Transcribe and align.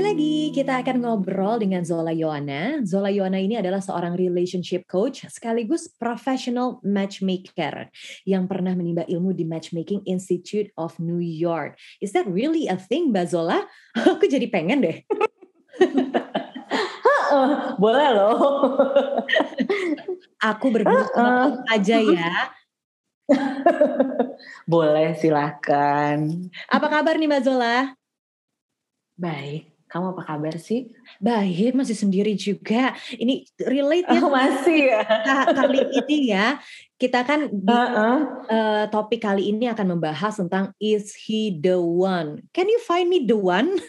Kembali 0.00 0.16
lagi, 0.16 0.48
kita 0.56 0.80
akan 0.80 0.96
ngobrol 1.04 1.60
dengan 1.60 1.84
Zola 1.84 2.08
Yohana. 2.08 2.80
Zola 2.88 3.12
Yohana 3.12 3.36
ini 3.36 3.60
adalah 3.60 3.84
seorang 3.84 4.16
relationship 4.16 4.88
coach 4.88 5.28
sekaligus 5.28 5.92
professional 5.92 6.80
matchmaker 6.80 7.92
yang 8.24 8.48
pernah 8.48 8.72
menimba 8.72 9.04
ilmu 9.04 9.36
di 9.36 9.44
Matchmaking 9.44 10.00
Institute 10.08 10.72
of 10.80 10.96
New 10.96 11.20
York. 11.20 11.76
Is 12.00 12.16
that 12.16 12.24
really 12.24 12.64
a 12.64 12.80
thing, 12.80 13.12
Mbak 13.12 13.28
Zola? 13.28 13.60
Aku 14.16 14.24
jadi 14.24 14.48
pengen 14.48 14.88
deh. 14.88 15.04
Boleh 17.84 18.08
loh. 18.16 18.40
Aku 20.56 20.72
berdua 20.72 21.60
aja 21.68 22.00
ya. 22.00 22.48
Boleh, 24.64 25.12
silakan. 25.12 26.48
Apa 26.72 26.88
kabar 26.88 27.20
nih 27.20 27.28
Mbak 27.28 27.42
Zola? 27.44 27.92
Baik. 29.20 29.69
Kamu 29.90 30.14
apa 30.14 30.22
kabar 30.22 30.54
sih? 30.54 30.86
Baik, 31.18 31.74
masih 31.74 31.98
sendiri 31.98 32.38
juga. 32.38 32.94
Ini 33.10 33.42
relate 33.58 34.06
ya. 34.06 34.22
Oh, 34.22 34.30
masih 34.30 34.86
ya. 34.86 35.02
Kali 35.50 35.82
ini 35.82 36.30
ya, 36.30 36.62
kita 36.94 37.26
kan 37.26 37.50
di 37.50 37.74
uh 37.74 37.90
-uh. 37.90 38.18
Uh, 38.46 38.84
topik 38.94 39.26
kali 39.26 39.50
ini 39.50 39.66
akan 39.66 39.98
membahas 39.98 40.38
tentang 40.38 40.70
is 40.78 41.18
he 41.18 41.58
the 41.58 41.74
one? 41.82 42.46
Can 42.54 42.70
you 42.70 42.78
find 42.86 43.10
me 43.10 43.26
the 43.26 43.34
one? 43.34 43.82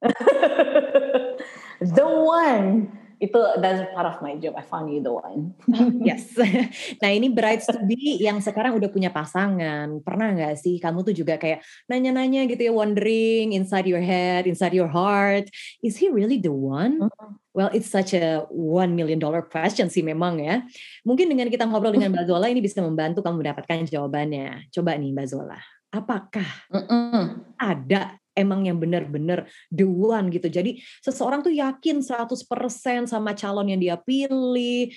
the 2.00 2.08
one 2.08 3.01
itu 3.22 3.38
that's 3.62 3.86
part 3.94 4.10
of 4.10 4.18
my 4.18 4.34
job. 4.34 4.58
I 4.58 4.66
found 4.66 4.90
you 4.90 4.98
the 4.98 5.14
one. 5.14 5.54
yes. 6.02 6.34
Nah 7.02 7.10
ini 7.14 7.30
brides 7.30 7.70
to 7.70 7.78
be 7.86 8.18
yang 8.18 8.42
sekarang 8.42 8.74
udah 8.74 8.90
punya 8.90 9.14
pasangan. 9.14 10.02
Pernah 10.02 10.34
nggak 10.34 10.58
sih 10.58 10.82
kamu 10.82 11.06
tuh 11.06 11.14
juga 11.14 11.38
kayak 11.38 11.62
nanya-nanya 11.86 12.50
gitu 12.50 12.66
ya, 12.66 12.72
wondering 12.74 13.54
inside 13.54 13.86
your 13.86 14.02
head, 14.02 14.50
inside 14.50 14.74
your 14.74 14.90
heart, 14.90 15.46
is 15.86 15.94
he 15.94 16.10
really 16.10 16.42
the 16.42 16.50
one? 16.50 17.06
Well, 17.54 17.70
it's 17.70 17.92
such 17.92 18.16
a 18.18 18.42
one 18.50 18.98
million 18.98 19.22
dollar 19.22 19.46
question 19.46 19.86
sih 19.86 20.02
memang 20.02 20.42
ya. 20.42 20.66
Mungkin 21.06 21.30
dengan 21.30 21.46
kita 21.46 21.62
ngobrol 21.68 21.94
dengan 21.94 22.10
Mbak 22.10 22.26
Zola 22.26 22.50
ini 22.50 22.58
bisa 22.58 22.82
membantu 22.82 23.22
kamu 23.22 23.44
mendapatkan 23.44 23.86
jawabannya. 23.86 24.72
Coba 24.74 24.98
nih 24.98 25.14
Mbak 25.14 25.26
Zola, 25.30 25.60
apakah 25.94 26.48
mm 26.72 26.84
-mm. 26.90 27.22
ada 27.60 28.21
emang 28.32 28.64
yang 28.64 28.80
benar-benar 28.80 29.48
the 29.68 29.84
one 29.84 30.32
gitu. 30.32 30.48
Jadi 30.48 30.80
seseorang 31.04 31.44
tuh 31.44 31.52
yakin 31.52 32.00
100% 32.00 33.08
sama 33.08 33.30
calon 33.36 33.68
yang 33.68 33.80
dia 33.80 33.96
pilih. 34.00 34.92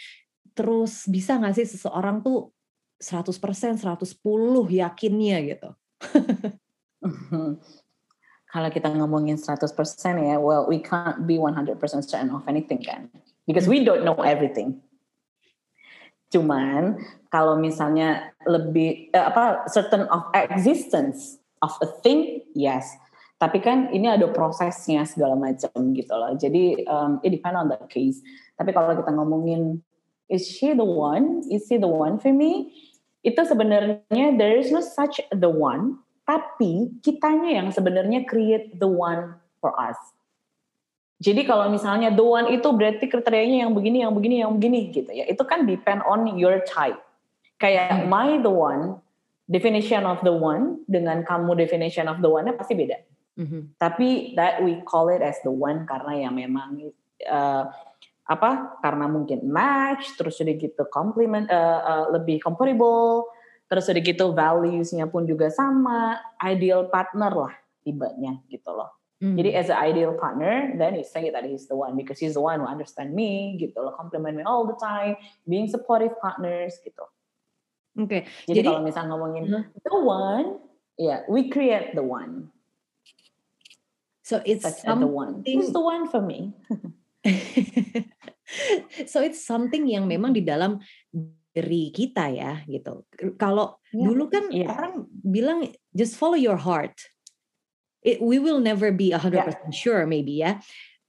Terus 0.55 1.03
bisa 1.11 1.35
gak 1.35 1.55
sih 1.59 1.67
seseorang 1.67 2.23
tuh 2.23 2.55
100%, 2.99 3.83
110 3.83 3.83
yakinnya 4.71 5.37
gitu. 5.43 5.69
Kalau 8.55 8.69
kita 8.71 8.87
ngomongin 8.87 9.35
100% 9.35 9.67
ya, 10.15 10.39
well 10.39 10.63
we 10.71 10.79
can't 10.79 11.27
be 11.27 11.35
100% 11.35 11.75
certain 12.07 12.31
of 12.31 12.47
anything 12.47 12.79
kan. 12.79 13.11
Because 13.43 13.67
we 13.67 13.83
don't 13.83 14.07
know 14.07 14.15
everything. 14.23 14.79
Cuman 16.31 16.97
kalau 17.29 17.59
misalnya 17.59 18.31
lebih 18.47 19.11
eh, 19.11 19.25
apa 19.27 19.67
certain 19.67 20.07
of 20.07 20.31
existence 20.33 21.37
of 21.59 21.75
a 21.83 21.89
thing, 21.99 22.41
yes 22.55 22.95
tapi 23.35 23.59
kan 23.59 23.91
ini 23.91 24.07
ada 24.07 24.31
prosesnya 24.31 25.03
segala 25.03 25.35
macam 25.35 25.75
gitu 25.91 26.13
loh. 26.15 26.31
Jadi 26.39 26.87
um, 26.87 27.19
it 27.19 27.35
depend 27.35 27.59
on 27.59 27.67
the 27.67 27.79
case. 27.91 28.23
Tapi 28.55 28.71
kalau 28.71 28.95
kita 28.95 29.11
ngomongin 29.11 29.83
is 30.31 30.47
she 30.47 30.71
the 30.71 30.87
one? 30.87 31.43
Is 31.51 31.67
he 31.67 31.75
the 31.75 31.89
one 31.89 32.15
for 32.17 32.31
me? 32.31 32.71
Itu 33.25 33.43
sebenarnya 33.43 34.37
there 34.39 34.55
is 34.55 34.71
no 34.71 34.79
such 34.79 35.19
the 35.33 35.49
one, 35.49 35.99
tapi 36.23 36.93
kitanya 37.01 37.59
yang 37.59 37.67
sebenarnya 37.73 38.23
create 38.23 38.77
the 38.79 38.87
one 38.87 39.35
for 39.59 39.75
us. 39.75 39.97
Jadi 41.19 41.47
kalau 41.47 41.71
misalnya 41.71 42.13
the 42.13 42.21
one 42.23 42.51
itu 42.51 42.67
berarti 42.69 43.07
kriterianya 43.09 43.65
yang 43.65 43.71
begini, 43.73 44.03
yang 44.03 44.13
begini, 44.13 44.35
yang 44.45 44.53
begini 44.55 44.79
gitu 44.93 45.11
ya. 45.11 45.25
Itu 45.25 45.43
kan 45.47 45.65
depend 45.65 46.05
on 46.05 46.37
your 46.37 46.61
type. 46.63 46.99
Kayak 47.57 48.05
hmm. 48.05 48.11
my 48.11 48.37
the 48.43 48.51
one, 48.51 48.99
definition 49.49 50.03
of 50.05 50.21
the 50.21 50.33
one 50.33 50.85
dengan 50.85 51.23
kamu 51.25 51.55
definition 51.57 52.05
of 52.11 52.19
the 52.19 52.29
one-nya 52.29 52.53
pasti 52.53 52.77
beda. 52.77 53.14
Mm-hmm. 53.35 53.61
Tapi 53.75 54.33
that 54.39 54.63
we 54.63 54.79
call 54.87 55.11
it 55.11 55.19
as 55.19 55.35
the 55.43 55.51
one 55.51 55.83
karena 55.83 56.27
yang 56.27 56.35
memang 56.39 56.79
uh, 57.27 57.63
apa? 58.25 58.79
Karena 58.81 59.05
mungkin 59.11 59.45
match, 59.45 60.15
terus 60.15 60.39
udah 60.41 60.55
gitu 60.55 60.83
complement, 60.89 61.45
uh, 61.51 61.81
uh, 61.83 62.05
lebih 62.15 62.41
compatible, 62.41 63.29
terus 63.67 63.85
udah 63.91 64.01
gitu 64.01 64.31
values-nya 64.31 65.05
pun 65.11 65.27
juga 65.27 65.51
sama, 65.51 66.17
ideal 66.41 66.87
partner 66.89 67.31
lah 67.33 67.53
tibanya 67.85 68.41
gitu 68.49 68.73
loh. 68.73 68.95
Mm-hmm. 69.21 69.35
Jadi 69.39 69.49
as 69.55 69.67
an 69.71 69.79
ideal 69.79 70.13
partner, 70.17 70.75
then 70.75 70.95
you 70.99 71.05
say 71.05 71.31
that 71.31 71.43
he's 71.47 71.67
the 71.71 71.77
one 71.77 71.95
because 71.95 72.19
he's 72.19 72.35
the 72.35 72.43
one 72.43 72.59
who 72.59 72.67
understand 72.67 73.15
me 73.15 73.55
gitu 73.61 73.77
loh, 73.79 73.93
compliment 73.95 74.35
me 74.35 74.43
all 74.43 74.67
the 74.67 74.75
time, 74.79 75.15
being 75.47 75.69
supportive 75.69 76.15
partners 76.19 76.75
gitu. 76.83 77.05
Oke. 77.95 78.11
Okay. 78.11 78.21
Jadi, 78.51 78.59
Jadi 78.59 78.67
kalau 78.67 78.81
misalnya 78.83 79.09
ngomongin 79.15 79.43
uh-huh. 79.47 79.63
the 79.85 79.95
one, 79.95 80.47
ya 80.99 81.05
yeah, 81.07 81.19
we 81.31 81.47
create 81.47 81.95
the 81.95 82.03
one. 82.03 82.51
So 84.25 84.41
it's 84.41 84.65
That's 84.65 84.81
something, 84.81 85.05
the 85.05 85.13
one. 85.13 85.45
Who's 85.45 85.69
the 85.69 85.85
one 85.85 86.09
for 86.09 86.17
me? 86.17 86.57
so 89.05 89.21
it's 89.21 89.45
something 89.45 89.85
yang 89.85 90.09
memang 90.09 90.33
di 90.33 90.41
dalam 90.41 90.81
diri 91.53 91.93
kita 91.93 92.33
ya 92.33 92.65
gitu. 92.65 93.05
Kalau 93.37 93.77
yeah. 93.93 94.01
dulu 94.09 94.25
kan 94.33 94.49
yeah. 94.49 94.73
orang 94.73 95.05
bilang 95.21 95.69
just 95.93 96.17
follow 96.17 96.33
your 96.33 96.57
heart. 96.57 96.97
It, 98.01 98.17
we 98.17 98.41
will 98.41 98.57
never 98.57 98.89
be 98.89 99.13
100% 99.13 99.29
yeah. 99.29 99.53
sure 99.69 100.09
maybe 100.09 100.41
ya. 100.41 100.57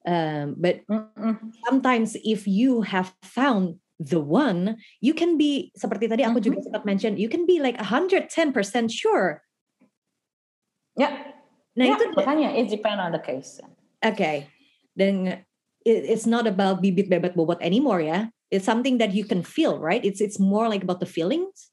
Um, 0.05 0.61
but 0.61 0.85
Mm-mm. 0.85 1.57
sometimes 1.65 2.21
if 2.21 2.45
you 2.45 2.85
have 2.85 3.17
found 3.25 3.81
the 3.97 4.21
one, 4.21 4.77
you 5.01 5.17
can 5.17 5.41
be 5.41 5.73
seperti 5.73 6.05
tadi 6.05 6.21
aku 6.21 6.45
mm-hmm. 6.45 6.53
juga 6.53 6.59
sempat 6.69 6.85
mention, 6.85 7.17
you 7.17 7.33
can 7.33 7.49
be 7.49 7.65
like 7.65 7.81
110% 7.81 8.29
sure. 8.93 9.41
Ya, 10.97 11.01
yeah. 11.01 11.36
Nah 11.77 11.85
ya, 11.85 11.95
itu 12.01 12.05
makanya 12.17 12.49
it 12.57 12.73
depend 12.73 12.99
on 12.99 13.13
the 13.13 13.21
case. 13.21 13.61
Oke. 14.01 14.17
Okay. 14.17 14.37
Dan 14.97 15.45
it's 15.85 16.25
not 16.25 16.49
about 16.49 16.81
bibit 16.81 17.07
bebet 17.07 17.37
bobot 17.37 17.61
anymore 17.61 18.01
ya. 18.01 18.33
It's 18.49 18.65
something 18.65 18.97
that 18.99 19.13
you 19.13 19.29
can 19.29 19.45
feel, 19.45 19.79
right? 19.79 20.01
It's 20.01 20.25
it's 20.25 20.41
more 20.41 20.67
like 20.73 20.83
about 20.83 20.99
the 20.99 21.07
feelings. 21.07 21.71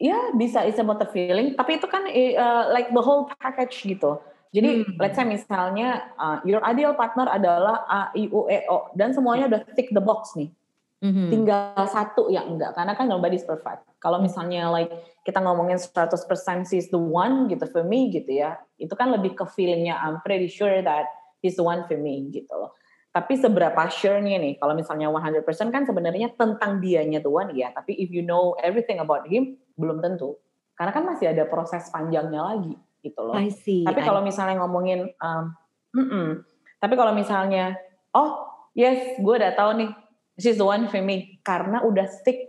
Ya 0.00 0.32
bisa 0.32 0.64
it's 0.64 0.80
about 0.80 0.96
the 0.96 1.10
feeling, 1.12 1.52
tapi 1.60 1.76
itu 1.76 1.84
kan 1.84 2.08
uh, 2.08 2.72
like 2.72 2.88
the 2.88 3.04
whole 3.04 3.28
package 3.36 3.84
gitu. 3.84 4.16
Jadi 4.50 4.82
hmm. 4.82 4.96
let's 4.96 5.14
say 5.14 5.28
misalnya 5.28 6.10
uh, 6.16 6.40
your 6.42 6.64
ideal 6.64 6.96
partner 6.96 7.28
adalah 7.28 7.84
A 7.84 8.00
I 8.16 8.32
U 8.32 8.48
E 8.48 8.64
O 8.66 8.90
dan 8.96 9.12
semuanya 9.12 9.46
udah 9.46 9.60
tick 9.76 9.92
the 9.92 10.00
box 10.02 10.32
nih. 10.34 10.48
Mm-hmm. 11.00 11.28
Tinggal 11.32 11.84
satu 11.88 12.28
yang 12.28 12.56
enggak 12.56 12.76
karena 12.76 12.92
kan 12.92 13.08
nobody's 13.08 13.44
perfect. 13.48 13.88
Kalau 14.04 14.20
misalnya 14.20 14.68
like 14.68 14.92
kita 15.24 15.40
ngomongin 15.40 15.80
100% 15.80 16.12
she's 16.68 16.92
the 16.92 17.00
one 17.00 17.48
gitu 17.48 17.64
for 17.72 17.80
me 17.80 18.12
gitu 18.12 18.28
ya. 18.28 18.60
Itu 18.76 18.92
kan 18.92 19.08
lebih 19.08 19.32
ke 19.32 19.48
feelingnya 19.48 19.96
I'm 19.96 20.20
pretty 20.20 20.52
sure 20.52 20.84
that 20.84 21.08
he's 21.40 21.56
the 21.56 21.64
one 21.64 21.88
for 21.88 21.96
me 21.96 22.28
gitu 22.28 22.52
loh. 22.52 22.76
Tapi 23.10 23.34
seberapa 23.40 23.80
sure-nya 23.90 24.38
nih 24.38 24.60
kalau 24.60 24.76
misalnya 24.76 25.08
100% 25.10 25.42
kan 25.74 25.82
sebenarnya 25.88 26.36
tentang 26.36 26.78
dianya 26.78 27.18
one 27.26 27.56
ya, 27.58 27.74
tapi 27.74 27.96
if 27.98 28.12
you 28.12 28.22
know 28.22 28.54
everything 28.60 29.02
about 29.02 29.26
him 29.26 29.58
belum 29.80 30.04
tentu. 30.04 30.36
Karena 30.76 30.92
kan 30.92 31.04
masih 31.08 31.32
ada 31.32 31.48
proses 31.48 31.88
panjangnya 31.88 32.44
lagi 32.44 32.76
gitu 33.00 33.20
loh. 33.24 33.34
I 33.34 33.48
see. 33.48 33.88
Tapi 33.88 34.04
kalau 34.04 34.20
misalnya 34.20 34.60
ngomongin 34.60 35.08
um, 35.16 35.44
mm 35.96 36.06
-mm. 36.06 36.26
tapi 36.78 36.94
kalau 36.94 37.12
misalnya 37.16 37.74
oh 38.14 38.46
yes 38.76 39.18
gue 39.18 39.34
udah 39.34 39.52
tahu 39.56 39.70
nih 39.80 39.90
she's 40.40 40.56
the 40.56 40.66
one 40.66 40.88
for 40.88 41.04
me 41.04 41.38
karena 41.44 41.84
udah 41.84 42.08
stick 42.08 42.48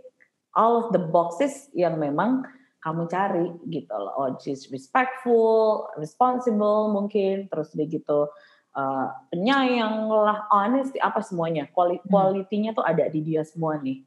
all 0.56 0.80
of 0.80 0.86
the 0.96 1.00
boxes 1.00 1.68
yang 1.76 2.00
memang 2.00 2.44
kamu 2.82 3.06
cari 3.06 3.46
gitu 3.70 3.94
loh. 3.94 4.12
Oh, 4.18 4.28
she's 4.42 4.66
respectful, 4.74 5.86
responsible 5.94 6.90
mungkin, 6.90 7.46
terus 7.46 7.70
dia 7.78 7.86
gitu 7.86 8.26
uh, 8.74 9.06
penyayang 9.30 10.10
lah, 10.10 10.50
honest, 10.50 10.90
apa 10.98 11.22
semuanya. 11.22 11.70
Kualitinya 12.10 12.74
hmm. 12.74 12.78
tuh 12.82 12.84
ada 12.84 13.06
di 13.06 13.22
dia 13.22 13.46
semua 13.46 13.78
nih. 13.78 14.02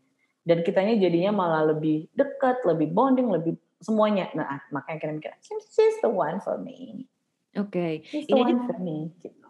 Dan 0.46 0.62
kitanya 0.62 1.00
jadinya 1.00 1.32
malah 1.34 1.74
lebih 1.74 2.12
dekat, 2.14 2.62
lebih 2.68 2.92
bonding, 2.92 3.32
lebih 3.32 3.56
semuanya. 3.80 4.30
Nah, 4.36 4.60
makanya 4.70 5.08
kita 5.08 5.14
mikir, 5.18 5.34
she's 5.42 5.98
the 6.04 6.12
one 6.12 6.44
for 6.44 6.60
me. 6.60 7.08
Oke. 7.56 7.72
Okay. 7.72 7.94
She's 8.04 8.28
the 8.28 8.36
Ini 8.36 8.44
one 8.44 8.60
for 8.68 8.78
me. 8.84 8.98
Gitu 9.24 9.45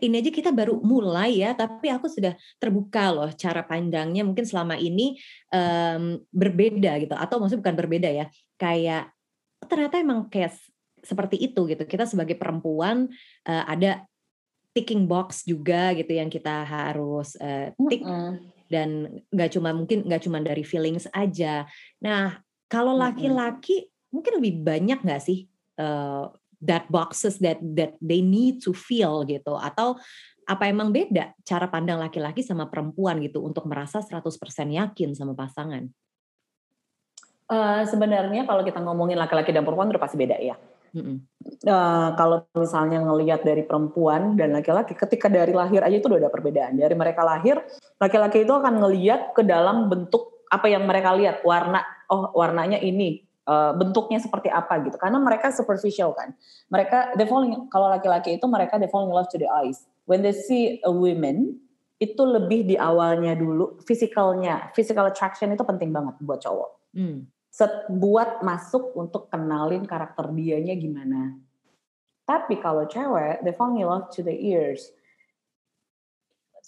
ini 0.00 0.20
aja 0.20 0.30
kita 0.30 0.50
baru 0.50 0.80
mulai 0.80 1.40
ya, 1.40 1.56
tapi 1.56 1.88
aku 1.88 2.06
sudah 2.10 2.36
terbuka 2.60 3.10
loh 3.12 3.30
cara 3.34 3.64
pandangnya 3.64 4.26
mungkin 4.26 4.44
selama 4.44 4.76
ini 4.76 5.16
um, 5.52 6.20
berbeda 6.30 7.00
gitu, 7.00 7.14
atau 7.16 7.40
maksudnya 7.40 7.62
bukan 7.64 7.76
berbeda 7.76 8.08
ya, 8.10 8.26
kayak 8.60 9.12
ternyata 9.68 10.00
emang 10.00 10.28
kayak 10.32 10.56
seperti 11.00 11.40
itu 11.40 11.64
gitu. 11.68 11.84
Kita 11.88 12.04
sebagai 12.04 12.36
perempuan 12.36 13.08
uh, 13.48 13.64
ada 13.64 14.04
ticking 14.70 15.10
box 15.10 15.42
juga 15.42 15.90
gitu 15.98 16.14
yang 16.14 16.30
kita 16.30 16.62
harus 16.62 17.34
uh, 17.42 17.74
tick 17.90 18.06
mm 18.06 18.10
-hmm. 18.10 18.32
dan 18.70 18.88
nggak 19.34 19.50
cuma 19.58 19.74
mungkin 19.74 20.06
nggak 20.06 20.22
cuma 20.22 20.38
dari 20.38 20.62
feelings 20.62 21.10
aja. 21.10 21.66
Nah 21.98 22.38
kalau 22.70 22.94
laki-laki 22.94 23.82
mm 23.82 23.86
-hmm. 23.86 24.10
mungkin 24.14 24.32
lebih 24.38 24.54
banyak 24.62 24.98
nggak 25.02 25.22
sih 25.22 25.50
uh, 25.82 26.30
that 26.60 26.84
boxes 26.92 27.40
that 27.40 27.58
that 27.60 27.96
they 28.04 28.20
need 28.20 28.60
to 28.60 28.76
feel 28.76 29.24
gitu 29.24 29.56
atau 29.56 29.96
apa 30.50 30.66
emang 30.66 30.90
beda 30.90 31.32
cara 31.46 31.70
pandang 31.70 32.02
laki-laki 32.02 32.42
sama 32.42 32.66
perempuan 32.66 33.22
gitu 33.22 33.40
untuk 33.44 33.70
merasa 33.70 34.02
100% 34.02 34.34
yakin 34.74 35.14
sama 35.14 35.32
pasangan? 35.38 35.86
Uh, 37.50 37.82
sebenarnya 37.86 38.46
kalau 38.46 38.62
kita 38.62 38.78
ngomongin 38.82 39.18
laki-laki 39.18 39.50
dan 39.50 39.66
perempuan 39.66 39.90
udah 39.90 40.02
pasti 40.02 40.18
beda 40.18 40.38
ya. 40.38 40.54
Mm-hmm. 40.90 41.16
Uh, 41.70 42.10
kalau 42.18 42.42
misalnya 42.54 42.98
ngelihat 42.98 43.46
dari 43.46 43.62
perempuan 43.62 44.34
dan 44.34 44.54
laki-laki, 44.54 44.98
ketika 44.98 45.30
dari 45.30 45.54
lahir 45.54 45.86
aja 45.86 45.96
itu 45.98 46.06
udah 46.10 46.26
ada 46.26 46.30
perbedaan. 46.30 46.74
Dari 46.74 46.94
mereka 46.98 47.22
lahir, 47.22 47.62
laki-laki 48.02 48.42
itu 48.42 48.50
akan 48.50 48.82
ngelihat 48.82 49.34
ke 49.34 49.46
dalam 49.46 49.86
bentuk 49.86 50.46
apa 50.50 50.66
yang 50.66 50.82
mereka 50.82 51.14
lihat, 51.14 51.46
warna, 51.46 51.86
oh 52.10 52.34
warnanya 52.34 52.82
ini, 52.82 53.22
uh, 53.50 53.74
bentuknya 53.74 54.22
seperti 54.22 54.46
apa 54.46 54.78
gitu. 54.86 54.94
Karena 54.94 55.18
mereka 55.18 55.50
superficial 55.50 56.14
kan. 56.14 56.30
Mereka 56.70 57.18
they 57.18 57.26
falling 57.26 57.66
kalau 57.66 57.90
laki-laki 57.90 58.38
itu 58.38 58.46
mereka 58.46 58.78
they 58.78 58.86
fall 58.86 59.02
in 59.02 59.10
love 59.10 59.26
to 59.26 59.36
the 59.42 59.50
eyes. 59.50 59.82
When 60.06 60.22
they 60.22 60.32
see 60.32 60.78
a 60.86 60.92
woman 60.94 61.58
itu 61.98 62.22
lebih 62.22 62.70
di 62.70 62.78
awalnya 62.78 63.34
dulu 63.34 63.82
fisikalnya, 63.82 64.70
physical 64.72 65.10
attraction 65.10 65.50
itu 65.50 65.66
penting 65.66 65.90
banget 65.90 66.14
buat 66.22 66.38
cowok. 66.38 66.70
Hmm 66.94 67.26
set 67.50 67.90
buat 67.90 68.46
masuk 68.46 68.94
untuk 68.94 69.26
kenalin 69.26 69.82
karakter 69.82 70.30
dianya 70.30 70.78
gimana. 70.78 71.34
Tapi 72.22 72.62
kalau 72.62 72.86
cewek, 72.86 73.42
they 73.42 73.50
fall 73.50 73.74
in 73.74 73.82
love 73.82 74.06
to 74.14 74.22
the 74.22 74.30
ears. 74.30 74.94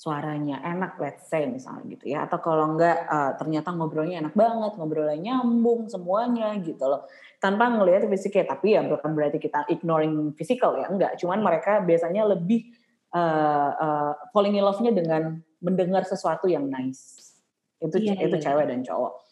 Suaranya 0.03 0.59
enak, 0.67 0.99
let's 0.99 1.31
say 1.31 1.47
misalnya 1.47 1.95
gitu 1.95 2.11
ya. 2.11 2.27
Atau 2.27 2.43
kalau 2.43 2.75
enggak, 2.75 3.07
uh, 3.07 3.39
ternyata 3.39 3.71
ngobrolnya 3.71 4.19
enak 4.19 4.35
banget, 4.35 4.75
ngobrolnya 4.75 5.15
nyambung 5.15 5.87
semuanya 5.87 6.59
gitu 6.59 6.83
loh. 6.83 7.07
Tanpa 7.39 7.71
ngelihat 7.71 8.11
fisiknya, 8.11 8.59
tapi 8.59 8.75
ya 8.75 8.83
bukan 8.83 9.15
berarti 9.15 9.39
kita 9.39 9.63
ignoring 9.71 10.35
physical 10.35 10.75
ya, 10.75 10.91
enggak. 10.91 11.15
Cuman 11.23 11.39
mereka 11.39 11.79
biasanya 11.79 12.27
lebih 12.27 12.75
uh, 13.15 13.71
uh, 13.79 14.13
falling 14.35 14.59
in 14.59 14.67
love-nya 14.67 14.91
dengan 14.91 15.39
mendengar 15.63 16.03
sesuatu 16.03 16.51
yang 16.51 16.67
nice. 16.67 17.39
Itu 17.79 18.03
yeah, 18.03 18.19
itu 18.19 18.43
yeah. 18.43 18.43
cewek 18.43 18.67
dan 18.67 18.83
cowok 18.83 19.23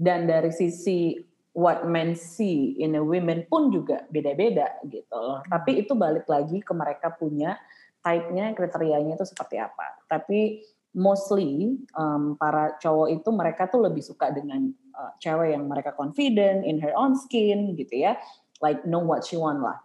dan 0.00 0.24
dari 0.24 0.48
sisi 0.48 1.20
what 1.52 1.84
men 1.84 2.16
see 2.16 2.72
in 2.80 2.96
a 2.96 3.04
women 3.04 3.44
pun 3.44 3.68
juga 3.68 4.08
beda-beda 4.08 4.80
gitu 4.88 5.12
loh. 5.12 5.44
Tapi 5.44 5.84
itu 5.84 5.92
balik 5.92 6.24
lagi 6.24 6.64
ke 6.64 6.72
mereka 6.72 7.12
punya 7.12 7.60
type-nya, 8.00 8.52
kriterianya 8.56 9.16
itu 9.16 9.26
seperti 9.26 9.60
apa. 9.60 10.04
Tapi 10.08 10.64
mostly 10.96 11.78
um, 11.94 12.34
para 12.34 12.74
cowok 12.82 13.08
itu 13.14 13.28
mereka 13.30 13.70
tuh 13.70 13.86
lebih 13.86 14.02
suka 14.02 14.34
dengan 14.34 14.72
uh, 14.96 15.12
cewek 15.22 15.54
yang 15.54 15.70
mereka 15.70 15.94
confident 15.94 16.66
in 16.66 16.82
her 16.82 16.92
own 16.96 17.14
skin 17.14 17.78
gitu 17.78 18.04
ya. 18.04 18.18
Like 18.58 18.84
know 18.84 19.00
what 19.00 19.24
she 19.24 19.38
want 19.38 19.62
lah. 19.62 19.78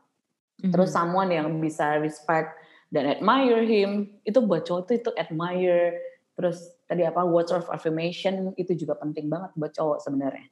Mm-hmm. 0.59 0.71
Terus 0.71 0.89
someone 0.95 1.29
yang 1.31 1.47
bisa 1.59 1.99
respect 1.99 2.55
dan 2.89 3.11
admire 3.11 3.63
him, 3.67 4.15
itu 4.23 4.39
buat 4.39 4.63
cowok 4.63 4.87
itu 4.87 4.93
itu 5.03 5.11
admire 5.19 5.99
Terus 6.35 6.75
tadi 6.85 7.07
apa 7.07 7.23
words 7.23 7.49
of 7.55 7.65
affirmation 7.71 8.51
itu 8.59 8.75
juga 8.75 8.99
penting 8.99 9.31
banget 9.31 9.55
buat 9.55 9.71
cowok 9.71 10.03
sebenarnya. 10.03 10.51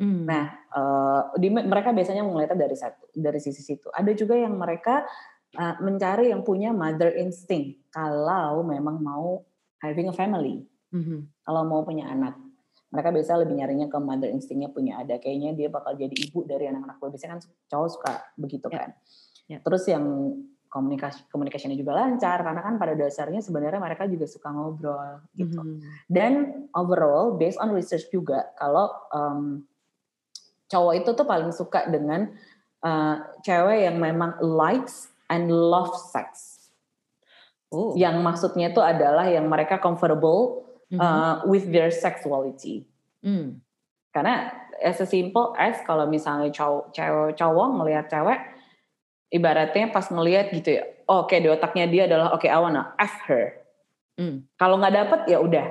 Hmm. 0.00 0.26
Nah, 0.26 0.44
uh, 0.74 1.22
di, 1.38 1.52
mereka 1.52 1.94
biasanya 1.94 2.26
melihatnya 2.26 2.66
dari 2.66 2.76
satu 2.76 3.14
dari 3.14 3.38
sisi 3.38 3.62
situ. 3.62 3.86
Ada 3.94 4.10
juga 4.18 4.34
yang 4.34 4.58
mereka 4.58 5.06
uh, 5.56 5.76
mencari 5.82 6.30
yang 6.30 6.46
punya 6.46 6.70
mother 6.70 7.10
instinct 7.16 7.80
kalau 7.90 8.62
memang 8.62 9.02
mau 9.02 9.42
having 9.82 10.12
a 10.12 10.14
family. 10.14 10.62
Hmm. 10.90 11.26
Kalau 11.42 11.62
mau 11.66 11.82
punya 11.82 12.06
anak. 12.10 12.36
Mereka 12.90 13.14
biasa 13.14 13.38
lebih 13.38 13.54
nyarinya 13.54 13.86
ke 13.86 13.98
mother 14.02 14.30
instinct-nya 14.30 14.70
punya 14.74 14.98
ada. 14.98 15.22
Kayaknya 15.22 15.54
dia 15.54 15.68
bakal 15.70 15.94
jadi 15.94 16.10
ibu 16.10 16.42
dari 16.42 16.66
anak-anak 16.66 16.98
gue. 16.98 17.08
Biasanya 17.14 17.38
kan 17.38 17.42
cowok 17.70 17.88
suka 17.90 18.14
begitu 18.34 18.66
yeah. 18.66 18.78
kan. 18.78 18.90
Yeah. 19.46 19.60
Terus 19.62 19.82
yang 19.86 20.04
komunikasi 20.70 21.26
komunikasinya 21.34 21.74
juga 21.74 21.98
lancar 21.98 22.46
karena 22.46 22.62
kan 22.62 22.78
pada 22.78 22.94
dasarnya 22.94 23.42
sebenarnya 23.42 23.82
mereka 23.82 24.06
juga 24.06 24.30
suka 24.30 24.54
ngobrol 24.54 25.18
gitu. 25.34 25.58
Mm 25.58 25.66
-hmm. 25.66 25.90
Dan 26.06 26.32
overall 26.78 27.34
based 27.34 27.58
on 27.58 27.74
research 27.74 28.06
juga 28.14 28.54
kalau 28.54 28.86
um, 29.10 29.66
cowok 30.70 30.94
itu 31.02 31.10
tuh 31.10 31.26
paling 31.26 31.50
suka 31.50 31.90
dengan 31.90 32.30
uh, 32.86 33.16
cewek 33.42 33.90
yang 33.90 33.98
memang 33.98 34.38
likes 34.38 35.10
and 35.30 35.46
love 35.48 35.94
sex. 36.10 36.58
Oh. 37.70 37.94
Yang 37.94 38.16
maksudnya 38.18 38.74
itu 38.74 38.82
adalah 38.82 39.30
yang 39.30 39.46
mereka 39.46 39.78
comfortable 39.78 40.66
mm 40.90 40.98
-hmm. 40.98 41.00
uh, 41.00 41.34
with 41.46 41.70
their 41.70 41.94
sexuality. 41.94 42.84
Mm. 43.22 43.62
Karena 44.10 44.50
as 44.82 44.98
a 44.98 45.06
simple 45.06 45.54
as 45.54 45.78
kalau 45.86 46.10
misalnya 46.10 46.50
cowok 46.50 46.90
cewek 46.90 47.38
cowok 47.38 47.68
melihat 47.78 48.10
cewek 48.10 48.40
ibaratnya 49.30 49.94
pas 49.94 50.10
ngelihat 50.10 50.50
gitu 50.50 50.82
ya, 50.82 50.84
oh, 51.06 51.22
oke 51.22 51.30
okay, 51.30 51.38
di 51.38 51.46
otaknya 51.46 51.86
dia 51.86 52.02
adalah 52.10 52.34
oke 52.34 52.42
okay, 52.42 52.50
I 52.50 52.58
wanna 52.58 52.90
F 52.98 53.14
her. 53.30 53.62
Hmm. 54.18 54.42
Kalau 54.58 54.82
nggak 54.82 54.94
dapet 54.98 55.20
ya 55.30 55.38
udah. 55.38 55.66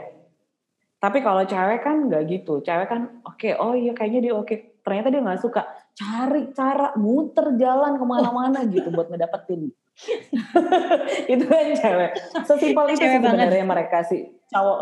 Tapi 1.00 1.20
kalau 1.20 1.44
cewek 1.44 1.84
kan 1.84 2.08
nggak 2.08 2.24
gitu, 2.32 2.64
cewek 2.64 2.88
kan 2.88 3.20
oke, 3.28 3.36
okay, 3.36 3.54
oh 3.60 3.76
iya 3.76 3.92
kayaknya 3.92 4.32
dia 4.32 4.34
oke. 4.36 4.48
Okay. 4.48 4.60
Ternyata 4.82 5.08
dia 5.12 5.22
nggak 5.22 5.42
suka, 5.42 5.62
cari 5.94 6.50
cara 6.56 6.96
muter 6.96 7.60
jalan 7.60 8.00
ke 8.00 8.06
mana-mana 8.08 8.64
gitu 8.68 8.90
buat 8.90 9.12
ngedapetin. 9.12 9.70
itu 11.34 11.44
kan 11.44 11.66
cewek. 11.76 12.12
Sesimpel 12.48 12.86
itu 12.96 13.04
sebenarnya 13.04 13.66
mereka 13.68 14.00
sih 14.08 14.32
cowok. 14.48 14.80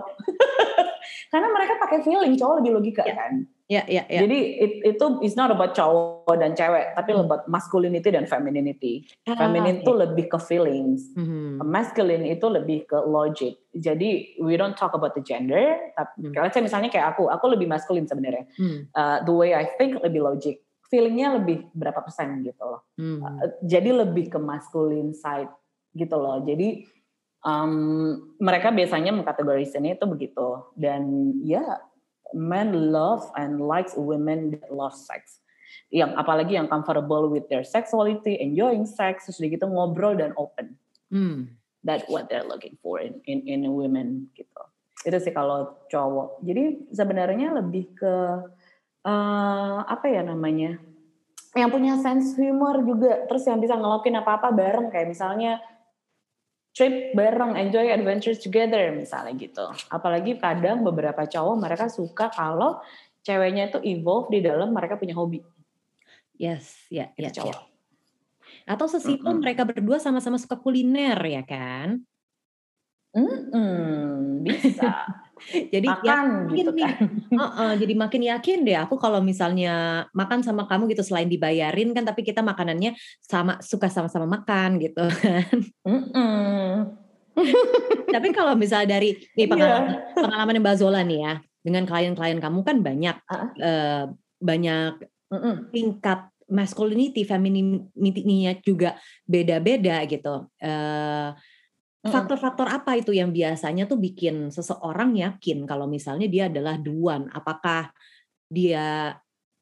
Karena 1.32 1.48
mereka 1.52 1.74
pakai 1.82 2.00
feeling, 2.06 2.38
cowok 2.38 2.56
lebih 2.62 2.72
logika 2.78 3.04
ya. 3.04 3.16
kan. 3.18 3.44
Ya, 3.68 3.84
ya, 3.84 4.08
ya. 4.08 4.24
Jadi 4.24 4.40
it, 4.64 4.74
itu 4.96 5.06
is 5.20 5.36
not 5.36 5.52
about 5.52 5.76
cowok 5.76 6.40
dan 6.40 6.56
cewek, 6.56 6.96
tapi 6.96 7.12
hmm. 7.12 7.28
about 7.28 7.44
masculinity 7.52 8.16
dan 8.16 8.24
femininity. 8.24 9.04
Ah, 9.28 9.36
Feminin 9.36 9.84
itu 9.84 9.92
ya. 9.92 10.08
lebih 10.08 10.32
ke 10.32 10.40
feelings, 10.40 11.12
hmm. 11.20 11.60
masculine 11.68 12.24
itu 12.32 12.48
lebih 12.48 12.88
ke 12.88 12.96
logic. 13.04 13.60
Jadi 13.76 14.40
we 14.40 14.56
don't 14.56 14.80
talk 14.80 14.96
about 14.96 15.20
the 15.20 15.24
gender, 15.24 15.76
tapi 16.00 16.32
hmm. 16.32 16.48
saya 16.48 16.64
misalnya 16.64 16.88
kayak 16.88 17.12
aku, 17.12 17.28
aku 17.28 17.46
lebih 17.52 17.68
masculine 17.68 18.08
sebenarnya. 18.08 18.48
Hmm. 18.56 18.88
Uh, 18.96 19.20
the 19.28 19.36
way 19.36 19.52
I 19.52 19.68
think 19.76 20.00
lebih 20.00 20.24
logic, 20.24 20.64
feelingnya 20.88 21.36
lebih 21.36 21.68
berapa 21.76 22.00
persen 22.00 22.48
gitu 22.48 22.64
loh. 22.64 22.88
Hmm. 22.96 23.20
Uh, 23.20 23.52
jadi 23.68 23.92
lebih 23.92 24.32
ke 24.32 24.40
masculine 24.40 25.12
side 25.12 25.52
gitu 25.92 26.16
loh. 26.16 26.40
Jadi 26.40 26.88
um, 27.44 28.16
mereka 28.40 28.72
biasanya 28.72 29.12
mengkategorikannya 29.12 30.00
itu 30.00 30.06
begitu 30.08 30.48
dan 30.80 31.36
ya 31.44 31.84
men 32.34 32.92
love 32.92 33.28
and 33.36 33.62
likes 33.62 33.94
women 33.96 34.58
that 34.58 34.72
love 34.72 34.96
sex. 34.96 35.40
Yang 35.88 36.20
apalagi 36.20 36.54
yang 36.60 36.68
comfortable 36.68 37.32
with 37.32 37.48
their 37.48 37.64
sexuality, 37.64 38.36
enjoying 38.40 38.84
sex, 38.84 39.28
terus 39.28 39.40
gitu 39.40 39.64
ngobrol 39.68 40.16
dan 40.16 40.36
open. 40.36 40.76
Hmm. 41.08 41.56
That's 41.86 42.04
what 42.12 42.28
they're 42.28 42.44
looking 42.44 42.76
for 42.84 43.00
in 43.00 43.24
in 43.24 43.48
in 43.48 43.64
women 43.72 44.28
gitu. 44.36 44.64
Itu 45.08 45.18
sih 45.24 45.32
kalau 45.32 45.88
cowok. 45.88 46.44
Jadi 46.44 46.92
sebenarnya 46.92 47.56
lebih 47.56 47.96
ke 47.96 48.14
uh, 49.08 49.80
apa 49.88 50.06
ya 50.12 50.28
namanya? 50.28 50.76
Yang 51.56 51.70
punya 51.72 51.94
sense 52.04 52.36
humor 52.36 52.84
juga, 52.84 53.24
terus 53.26 53.48
yang 53.48 53.58
bisa 53.64 53.80
ngelakuin 53.80 54.20
apa-apa 54.20 54.52
bareng 54.52 54.88
kayak 54.92 55.10
misalnya 55.10 55.64
trip 56.78 57.18
bareng, 57.18 57.58
enjoy 57.58 57.90
adventures 57.90 58.38
together 58.38 58.94
misalnya 58.94 59.34
gitu. 59.34 59.66
Apalagi 59.90 60.38
kadang 60.38 60.86
beberapa 60.86 61.26
cowok 61.26 61.56
mereka 61.58 61.90
suka 61.90 62.30
kalau 62.30 62.78
ceweknya 63.26 63.74
itu 63.74 63.82
evolve 63.82 64.30
di 64.30 64.46
dalam 64.46 64.70
mereka 64.78 64.94
punya 64.94 65.18
hobi. 65.18 65.42
Yes, 66.38 66.86
ya, 66.94 67.10
yeah, 67.18 67.34
ya, 67.34 67.34
yeah, 67.34 67.46
yeah. 67.50 67.62
Atau 68.70 68.86
sesimpel 68.86 69.26
mm 69.26 69.34
-hmm. 69.34 69.42
mereka 69.42 69.66
berdua 69.66 69.98
sama-sama 69.98 70.38
suka 70.38 70.54
kuliner 70.54 71.18
ya 71.18 71.42
kan? 71.42 72.06
Mm 73.18 73.26
-hmm, 73.26 74.46
bisa. 74.46 75.18
jadi 75.74 75.88
makan 75.88 76.04
yakin 76.04 76.58
gitu 76.58 76.72
nih, 76.76 76.84
kan. 76.84 76.96
uh, 77.42 77.44
uh, 77.44 77.72
jadi 77.78 77.94
makin 77.94 78.22
yakin 78.28 78.58
deh 78.68 78.78
aku 78.78 78.96
kalau 79.00 79.20
misalnya 79.24 80.06
makan 80.12 80.42
sama 80.42 80.66
kamu 80.66 80.92
gitu 80.92 81.04
selain 81.04 81.30
dibayarin 81.30 81.96
kan 81.96 82.04
tapi 82.06 82.26
kita 82.26 82.44
makanannya 82.44 82.94
sama 83.24 83.62
suka 83.64 83.88
sama-sama 83.88 84.28
makan 84.28 84.82
gitu 84.82 85.06
kan. 85.22 85.58
Mm 85.86 86.02
-mm. 86.14 86.70
tapi 88.10 88.34
kalau 88.34 88.58
misalnya 88.58 88.98
dari 88.98 89.14
nih 89.38 89.46
pengalaman, 89.46 89.94
yeah. 89.94 90.18
pengalaman 90.18 90.58
Mbak 90.58 90.76
Zola 90.82 91.06
nih 91.06 91.20
ya 91.22 91.34
dengan 91.62 91.84
klien-klien 91.86 92.40
kamu 92.42 92.60
kan 92.66 92.78
banyak 92.82 93.18
uh. 93.30 93.46
Uh, 93.62 94.04
banyak 94.42 95.06
mm 95.30 95.38
-mm. 95.38 95.56
tingkat 95.70 96.20
masculinity, 96.48 97.28
femininity-nya 97.28 98.64
juga 98.64 98.96
beda-beda 99.28 100.00
gitu. 100.08 100.48
Uh, 100.64 101.36
Faktor-faktor 102.10 102.68
apa 102.68 102.98
itu 102.98 103.12
yang 103.12 103.30
biasanya 103.30 103.86
tuh 103.86 104.00
bikin 104.00 104.50
seseorang 104.50 105.16
yakin 105.16 105.68
kalau 105.68 105.86
misalnya 105.86 106.28
dia 106.28 106.48
adalah 106.48 106.76
duan? 106.80 107.28
Apakah 107.32 107.92
dia 108.48 109.16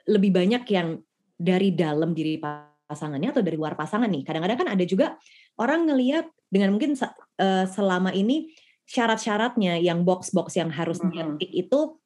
lebih 0.05 0.31
banyak 0.31 0.63
yang 0.69 1.01
dari 1.35 1.73
dalam 1.75 2.15
diri 2.15 2.39
pasangannya 2.39 3.33
atau 3.33 3.43
dari 3.43 3.57
luar 3.57 3.73
pasangan 3.73 4.07
nih? 4.07 4.23
Kadang-kadang 4.23 4.59
kan 4.61 4.69
ada 4.73 4.85
juga 4.85 5.17
orang 5.57 5.89
ngelihat 5.89 6.29
dengan 6.47 6.71
mungkin 6.71 6.95
uh, 6.95 7.65
selama 7.67 8.13
ini 8.13 8.53
syarat-syaratnya 8.85 9.81
yang 9.81 10.05
box-box 10.05 10.55
yang 10.61 10.69
harus 10.69 11.01
mm 11.01 11.09
-hmm. 11.09 11.41
itu 11.41 11.97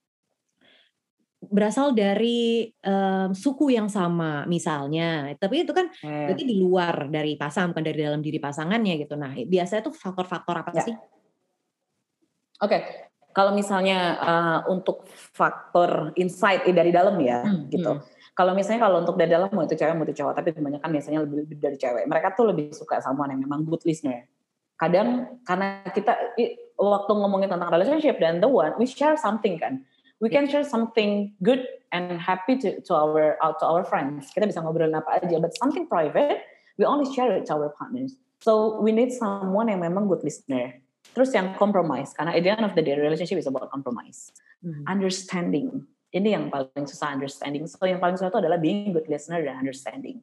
berasal 1.40 1.96
dari 1.96 2.68
um, 2.84 3.32
suku 3.32 3.72
yang 3.72 3.88
sama 3.88 4.44
misalnya, 4.44 5.32
tapi 5.40 5.64
itu 5.64 5.72
kan 5.72 5.88
hmm. 5.88 6.28
berarti 6.28 6.44
di 6.44 6.56
luar 6.60 7.08
dari 7.08 7.40
pasangan 7.40 7.72
bukan 7.72 7.86
dari 7.88 8.00
dalam 8.04 8.20
diri 8.20 8.44
pasangannya 8.44 9.00
gitu. 9.00 9.16
Nah 9.16 9.32
biasanya 9.48 9.82
tuh 9.88 9.96
faktor-faktor 9.96 10.56
apa 10.60 10.72
ya. 10.76 10.84
sih? 10.84 10.96
Oke, 12.60 12.76
okay. 12.76 12.82
kalau 13.32 13.56
misalnya 13.56 14.20
uh, 14.20 14.60
untuk 14.68 15.08
faktor 15.08 16.12
insight 16.20 16.68
eh, 16.68 16.76
dari 16.76 16.92
dalam 16.92 17.16
ya 17.24 17.40
hmm, 17.40 17.72
gitu. 17.72 17.92
Hmm. 17.96 18.04
Kalau 18.36 18.52
misalnya 18.52 18.84
kalau 18.84 19.00
untuk 19.00 19.16
dari 19.16 19.32
dalam 19.32 19.48
mau 19.52 19.64
itu 19.64 19.80
cewek 19.80 19.96
mau 19.96 20.04
itu 20.04 20.16
cowok, 20.20 20.44
tapi 20.44 20.52
kebanyakan 20.52 20.90
biasanya 20.92 21.20
lebih, 21.24 21.48
lebih 21.48 21.58
dari 21.60 21.78
cewek. 21.80 22.04
Mereka 22.08 22.36
tuh 22.36 22.52
lebih 22.52 22.72
suka 22.76 23.00
sama 23.00 23.28
yang 23.32 23.40
memang 23.40 23.64
good 23.64 23.84
listener. 23.88 24.28
Kadang 24.80 25.40
karena 25.44 25.88
kita 25.92 26.16
waktu 26.80 27.12
ngomongin 27.16 27.52
tentang 27.52 27.72
relationship 27.72 28.16
dan 28.20 28.44
the 28.44 28.48
one, 28.48 28.76
we 28.76 28.88
share 28.88 29.16
something 29.16 29.56
kan 29.56 29.84
we 30.20 30.30
can 30.30 30.48
share 30.48 30.64
something 30.64 31.34
good 31.44 31.66
and 31.92 32.20
happy 32.20 32.58
to, 32.60 32.80
to 32.82 32.94
our 32.94 33.40
to 33.60 33.66
our 33.66 33.84
friends. 33.84 34.32
Kita 34.36 34.46
bisa 34.46 34.62
ngobrolin 34.62 34.96
apa 34.96 35.24
aja, 35.24 35.40
but 35.40 35.56
something 35.58 35.88
private, 35.88 36.44
we 36.78 36.84
only 36.84 37.08
share 37.16 37.32
it 37.34 37.48
to 37.48 37.56
our 37.56 37.72
partners. 37.74 38.16
So 38.44 38.80
we 38.80 38.92
need 38.92 39.12
someone 39.16 39.72
yang 39.72 39.84
memang 39.84 40.08
good 40.08 40.24
listener. 40.24 40.80
Terus 41.16 41.34
yang 41.34 41.58
compromise, 41.58 42.14
karena 42.14 42.38
at 42.38 42.44
the 42.44 42.52
end 42.54 42.64
of 42.68 42.76
the 42.78 42.84
day, 42.86 42.94
relationship 42.94 43.40
is 43.40 43.50
about 43.50 43.72
compromise. 43.74 44.30
Mm-hmm. 44.62 44.86
Understanding. 44.86 45.68
Ini 46.14 46.38
yang 46.38 46.46
paling 46.54 46.86
susah 46.86 47.16
understanding. 47.16 47.66
So 47.66 47.82
yang 47.88 47.98
paling 47.98 48.20
susah 48.20 48.30
itu 48.30 48.40
adalah 48.42 48.60
being 48.62 48.94
good 48.94 49.10
listener 49.10 49.42
dan 49.42 49.58
understanding. 49.58 50.22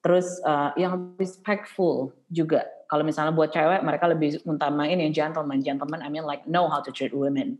Terus 0.00 0.38
uh, 0.46 0.70
yang 0.78 1.18
respectful 1.18 2.14
juga. 2.30 2.64
Kalau 2.86 3.02
misalnya 3.02 3.34
buat 3.34 3.50
cewek, 3.50 3.82
mereka 3.82 4.06
lebih 4.06 4.38
utamain 4.46 4.94
yang 4.94 5.10
gentleman. 5.10 5.58
Gentleman, 5.58 6.00
I 6.04 6.08
mean 6.08 6.22
like 6.22 6.46
know 6.46 6.70
how 6.70 6.78
to 6.78 6.94
treat 6.94 7.10
women 7.10 7.58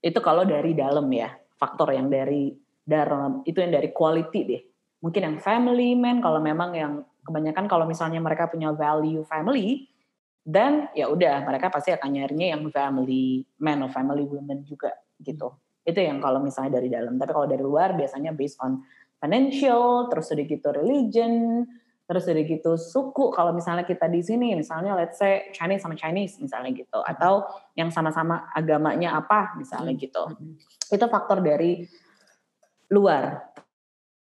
itu 0.00 0.18
kalau 0.24 0.48
dari 0.48 0.72
dalam 0.72 1.06
ya, 1.12 1.32
faktor 1.60 1.92
yang 1.92 2.08
dari 2.08 2.52
dalam 2.80 3.44
itu 3.44 3.60
yang 3.60 3.72
dari 3.72 3.92
quality 3.92 4.40
deh. 4.48 4.62
Mungkin 5.00 5.20
yang 5.20 5.36
family 5.40 5.96
man 5.96 6.20
kalau 6.20 6.40
memang 6.40 6.70
yang 6.76 6.92
kebanyakan 7.24 7.68
kalau 7.68 7.84
misalnya 7.84 8.20
mereka 8.20 8.48
punya 8.48 8.72
value 8.72 9.24
family, 9.28 9.88
dan 10.40 10.88
ya 10.96 11.06
udah 11.12 11.44
mereka 11.44 11.68
pasti 11.68 11.92
akan 11.92 12.10
nyarinya 12.16 12.56
yang 12.56 12.62
family 12.72 13.44
man 13.60 13.84
or 13.84 13.90
family 13.92 14.24
women 14.24 14.64
juga 14.64 14.96
gitu. 15.20 15.52
Itu 15.84 16.00
yang 16.00 16.20
kalau 16.20 16.40
misalnya 16.40 16.80
dari 16.80 16.88
dalam. 16.88 17.20
Tapi 17.20 17.30
kalau 17.32 17.48
dari 17.48 17.60
luar 17.60 17.96
biasanya 17.96 18.32
based 18.32 18.56
on 18.60 18.80
financial, 19.20 20.08
terus 20.08 20.32
sedikit 20.32 20.72
religion, 20.72 21.64
terus 22.10 22.26
udah 22.26 22.42
gitu 22.42 22.74
suku 22.74 23.30
kalau 23.30 23.54
misalnya 23.54 23.86
kita 23.86 24.10
di 24.10 24.18
sini 24.18 24.58
misalnya 24.58 24.98
let's 24.98 25.14
say 25.14 25.46
Chinese 25.54 25.86
sama 25.86 25.94
Chinese 25.94 26.42
misalnya 26.42 26.74
gitu 26.74 26.98
atau 27.06 27.46
yang 27.78 27.94
sama-sama 27.94 28.50
agamanya 28.50 29.14
apa 29.14 29.54
misalnya 29.54 29.94
gitu. 29.94 30.34
Itu 30.90 31.06
faktor 31.06 31.38
dari 31.38 31.86
luar. 32.90 33.54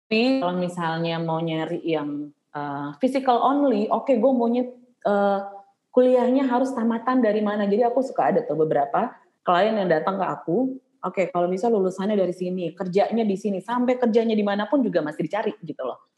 Tapi 0.08 0.40
kalau 0.40 0.56
misalnya 0.56 1.20
mau 1.20 1.44
nyari 1.44 1.84
yang 1.84 2.32
uh, 2.56 2.96
physical 3.04 3.44
only 3.44 3.84
oke 3.92 4.08
okay, 4.08 4.16
gue 4.16 4.32
maunya 4.32 4.64
uh, 5.04 5.44
kuliahnya 5.92 6.48
harus 6.48 6.72
tamatan 6.72 7.20
dari 7.20 7.44
mana. 7.44 7.68
Jadi 7.68 7.84
aku 7.84 8.00
suka 8.00 8.32
ada 8.32 8.40
tuh 8.48 8.56
beberapa 8.64 9.12
klien 9.44 9.76
yang 9.76 9.92
datang 9.92 10.16
ke 10.16 10.24
aku 10.24 10.80
oke 11.04 11.20
okay, 11.20 11.28
kalau 11.28 11.52
bisa 11.52 11.68
lulusannya 11.68 12.16
dari 12.16 12.32
sini 12.32 12.72
kerjanya 12.72 13.28
di 13.28 13.36
sini 13.36 13.60
sampai 13.60 14.00
kerjanya 14.00 14.32
di 14.32 14.40
mana 14.40 14.64
pun 14.64 14.80
juga 14.80 15.04
masih 15.04 15.28
dicari 15.28 15.52
gitu 15.60 15.84
loh 15.84 16.13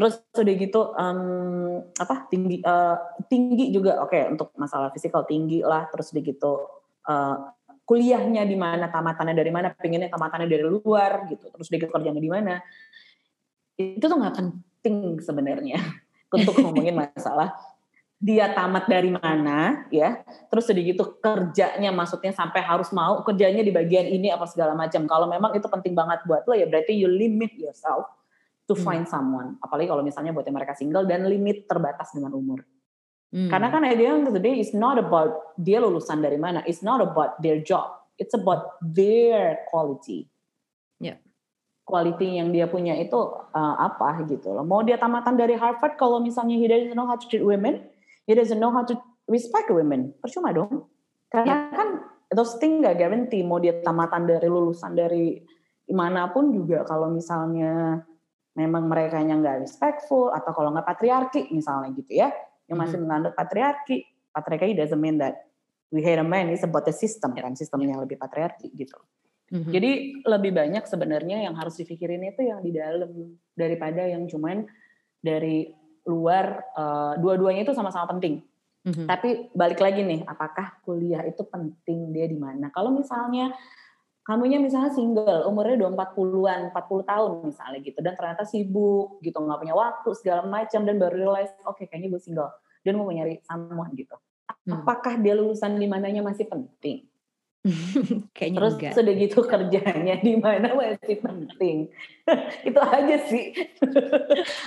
Terus 0.00 0.24
udah 0.32 0.54
gitu 0.56 0.80
um, 0.96 1.84
apa 1.92 2.24
tinggi 2.32 2.64
uh, 2.64 2.96
tinggi 3.28 3.68
juga 3.68 4.00
oke 4.00 4.16
okay, 4.16 4.32
untuk 4.32 4.48
masalah 4.56 4.88
fisikal 4.96 5.28
tinggi 5.28 5.60
lah. 5.60 5.92
Terus 5.92 6.16
udah 6.16 6.22
gitu 6.24 6.52
uh, 7.04 7.36
kuliahnya 7.84 8.48
di 8.48 8.56
mana, 8.56 8.88
tamatannya 8.88 9.36
dari 9.36 9.52
mana, 9.52 9.76
pengennya 9.76 10.08
tamatannya 10.08 10.48
dari 10.48 10.64
luar 10.64 11.28
gitu. 11.28 11.52
Terus 11.52 11.68
udah 11.68 11.78
gitu 11.84 11.92
kerjanya 11.92 12.22
di 12.24 12.30
mana. 12.32 12.54
Itu 13.76 14.08
tuh 14.08 14.16
nggak 14.16 14.36
penting 14.40 15.20
sebenarnya 15.20 15.76
untuk 16.32 16.56
ngomongin 16.56 16.96
masalah 16.96 17.52
dia 18.20 18.52
tamat 18.52 18.84
dari 18.84 19.08
mana 19.08 19.88
ya 19.88 20.20
terus 20.52 20.68
udah 20.68 20.84
gitu 20.84 21.16
kerjanya 21.24 21.88
maksudnya 21.88 22.36
sampai 22.36 22.60
harus 22.60 22.92
mau 22.92 23.24
kerjanya 23.24 23.64
di 23.64 23.72
bagian 23.72 24.04
ini 24.04 24.28
apa 24.28 24.44
segala 24.44 24.76
macam 24.76 25.08
kalau 25.08 25.24
memang 25.24 25.56
itu 25.56 25.64
penting 25.64 25.96
banget 25.96 26.20
buat 26.28 26.44
lo 26.44 26.52
ya 26.52 26.68
berarti 26.68 26.92
you 27.00 27.08
limit 27.08 27.56
yourself 27.56 28.19
to 28.70 28.78
hmm. 28.78 28.86
find 28.86 29.04
someone. 29.10 29.58
Apalagi 29.58 29.90
kalau 29.90 30.06
misalnya 30.06 30.30
buat 30.30 30.46
yang 30.46 30.54
mereka 30.54 30.78
single 30.78 31.02
dan 31.10 31.26
limit 31.26 31.66
terbatas 31.66 32.14
dengan 32.14 32.38
umur. 32.38 32.62
Hmm. 33.34 33.50
Karena 33.50 33.70
kan 33.74 33.82
idea 33.82 34.14
of 34.14 34.30
the 34.30 34.42
day 34.42 34.62
is 34.62 34.70
not 34.70 34.94
about 34.98 35.54
dia 35.58 35.82
lulusan 35.82 36.22
dari 36.22 36.38
mana, 36.38 36.62
it's 36.66 36.86
not 36.86 37.02
about 37.02 37.38
their 37.42 37.58
job, 37.58 37.90
it's 38.14 38.34
about 38.34 38.78
their 38.82 39.66
quality. 39.70 40.30
Yeah. 41.02 41.18
Quality 41.86 42.38
yang 42.38 42.54
dia 42.54 42.70
punya 42.70 42.94
itu 42.98 43.18
uh, 43.54 43.74
apa 43.78 44.22
gitu 44.30 44.54
loh. 44.54 44.62
Mau 44.66 44.86
dia 44.86 44.98
tamatan 44.98 45.34
dari 45.34 45.58
Harvard 45.58 45.98
kalau 45.98 46.22
misalnya 46.22 46.54
he 46.58 46.66
doesn't 46.70 46.94
know 46.94 47.06
how 47.06 47.18
to 47.18 47.26
treat 47.26 47.42
women, 47.42 47.86
he 48.26 48.34
doesn't 48.34 48.58
know 48.58 48.70
how 48.70 48.86
to 48.86 48.94
respect 49.30 49.70
women, 49.70 50.14
percuma 50.18 50.50
dong. 50.50 50.90
Karena 51.30 51.70
yeah. 51.70 51.74
kan 51.74 51.88
those 52.34 52.58
things 52.58 52.82
gak 52.82 52.98
guarantee 52.98 53.46
mau 53.46 53.62
dia 53.62 53.78
tamatan 53.78 54.26
dari 54.26 54.46
lulusan 54.50 54.94
dari 54.94 55.38
mana 55.90 56.30
pun 56.30 56.50
juga 56.54 56.86
kalau 56.86 57.10
misalnya 57.10 58.02
memang 58.60 58.84
mereka 58.86 59.16
yang 59.24 59.40
nggak 59.40 59.64
respectful 59.64 60.28
atau 60.28 60.52
kalau 60.52 60.70
nggak 60.76 60.84
patriarki 60.84 61.48
misalnya 61.50 61.96
gitu 61.96 62.12
ya 62.20 62.28
yang 62.68 62.76
masih 62.76 63.00
hmm. 63.00 63.08
menganut 63.08 63.32
patriarki 63.32 64.04
patriarki 64.30 64.76
doesn't 64.76 65.00
mean 65.00 65.16
that 65.16 65.48
we 65.88 66.04
hate 66.04 66.20
a 66.20 66.26
man 66.26 66.52
it's 66.52 66.62
about 66.62 66.84
the 66.84 66.92
system 66.92 67.32
kan 67.32 67.56
sistemnya 67.56 67.96
lebih 67.96 68.20
patriarki 68.20 68.68
gitu 68.76 69.00
hmm. 69.50 69.72
jadi 69.72 69.90
lebih 70.28 70.52
banyak 70.52 70.84
sebenarnya 70.84 71.48
yang 71.48 71.56
harus 71.56 71.80
dipikirin 71.80 72.20
itu 72.28 72.44
yang 72.44 72.60
di 72.60 72.76
dalam 72.76 73.10
daripada 73.56 74.04
yang 74.04 74.28
cuman 74.28 74.68
dari 75.20 75.72
luar 76.04 76.64
uh, 76.76 77.12
dua-duanya 77.16 77.64
itu 77.64 77.72
sama-sama 77.72 78.08
penting 78.16 78.44
hmm 78.84 79.04
Tapi 79.04 79.52
balik 79.52 79.80
lagi 79.80 80.00
nih, 80.00 80.24
apakah 80.24 80.80
kuliah 80.84 81.20
itu 81.28 81.44
penting 81.44 82.16
dia 82.16 82.24
di 82.24 82.38
mana? 82.40 82.72
Kalau 82.72 82.88
misalnya 82.94 83.52
kamunya 84.30 84.62
misalnya 84.62 84.94
single, 84.94 85.50
umurnya 85.50 85.74
udah 85.82 85.90
40-an, 86.14 86.60
40 86.70 87.10
tahun 87.10 87.30
misalnya 87.50 87.78
gitu, 87.82 87.98
dan 87.98 88.14
ternyata 88.14 88.46
sibuk 88.46 89.18
gitu, 89.26 89.42
nggak 89.42 89.58
punya 89.58 89.74
waktu 89.74 90.08
segala 90.14 90.46
macam, 90.46 90.86
dan 90.86 91.02
baru 91.02 91.18
realize, 91.18 91.50
oke 91.66 91.82
okay, 91.82 91.90
kayaknya 91.90 92.14
gue 92.14 92.22
single, 92.22 92.54
dan 92.86 92.94
mau 92.94 93.10
nyari 93.10 93.42
someone 93.42 93.90
gitu. 93.98 94.14
Hmm. 94.70 94.86
Apakah 94.86 95.18
dia 95.18 95.34
lulusan 95.34 95.82
di 95.82 95.90
mananya 95.90 96.22
masih 96.22 96.46
penting? 96.46 97.10
Kayaknya 98.36 98.56
Terus 98.56 98.74
enggak. 98.78 98.92
sudah 98.96 99.14
gitu 99.18 99.38
kerjanya 99.52 100.14
di 100.22 100.34
mana 100.38 100.68
masih 100.78 101.16
penting. 101.20 101.76
itu 102.68 102.80
aja 102.80 103.16
sih. 103.26 103.44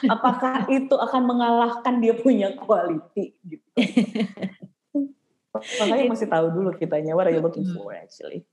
Apakah 0.05 0.67
itu 0.69 0.93
akan 0.93 1.21
mengalahkan 1.23 2.03
dia 2.03 2.13
punya 2.13 2.53
quality 2.53 3.33
gitu. 3.47 3.67
Makanya 5.53 6.05
masih 6.09 6.27
tahu 6.29 6.49
dulu 6.53 6.69
kitanya 6.77 7.17
what 7.17 7.29
are 7.29 7.33
you 7.33 7.41
looking 7.41 7.65
hmm. 7.65 7.77
for 7.77 7.93
actually. 7.97 8.45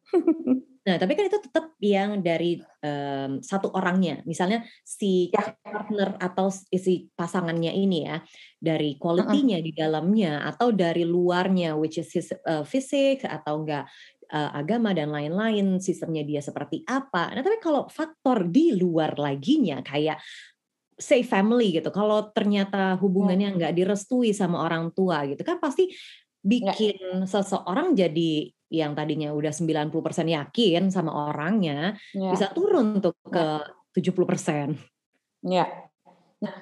Nah, 0.81 0.97
tapi 0.97 1.13
kan 1.13 1.29
itu 1.29 1.37
tetap 1.45 1.77
yang 1.85 2.25
dari 2.25 2.57
um, 2.81 3.45
satu 3.45 3.69
orangnya. 3.77 4.25
Misalnya 4.25 4.65
si 4.81 5.29
ya. 5.29 5.53
partner 5.61 6.17
atau 6.17 6.49
si 6.53 7.13
pasangannya 7.13 7.69
ini 7.69 8.09
ya, 8.09 8.25
dari 8.57 8.97
quality-nya 8.97 9.59
uh 9.59 9.61
-uh. 9.61 9.67
di 9.69 9.73
dalamnya 9.77 10.33
atau 10.49 10.73
dari 10.73 11.05
luarnya 11.05 11.77
which 11.77 12.01
is 12.01 12.09
his 12.09 12.33
uh, 12.49 12.65
fisik 12.65 13.29
atau 13.29 13.61
enggak 13.61 13.85
uh, 14.33 14.51
agama 14.57 14.97
dan 14.97 15.13
lain-lain, 15.13 15.85
sistemnya 15.85 16.25
dia 16.25 16.41
seperti 16.41 16.81
apa. 16.89 17.29
Nah, 17.37 17.45
tapi 17.45 17.61
kalau 17.61 17.85
faktor 17.93 18.49
di 18.49 18.73
luar 18.73 19.21
laginya 19.21 19.85
kayak 19.85 20.17
say 20.97 21.21
family 21.21 21.77
gitu. 21.77 21.93
Kalau 21.93 22.33
ternyata 22.33 22.97
hubungannya 23.01 23.53
nggak 23.57 23.73
direstui 23.77 24.33
sama 24.33 24.65
orang 24.65 24.93
tua 24.97 25.29
gitu 25.29 25.45
kan 25.45 25.61
pasti 25.61 25.93
bikin 26.41 27.29
seseorang 27.29 27.93
jadi 27.93 28.49
yang 28.71 28.95
tadinya 28.95 29.35
udah 29.35 29.51
90% 29.51 29.91
yakin 30.31 30.95
sama 30.95 31.11
orangnya 31.11 31.99
ya. 32.15 32.31
bisa 32.31 32.55
turun 32.55 33.03
tuh 33.03 33.13
ke 33.27 33.61
ya. 33.61 33.67
70%. 33.91 34.79
Ya. 35.51 35.67
Nah, 36.39 36.55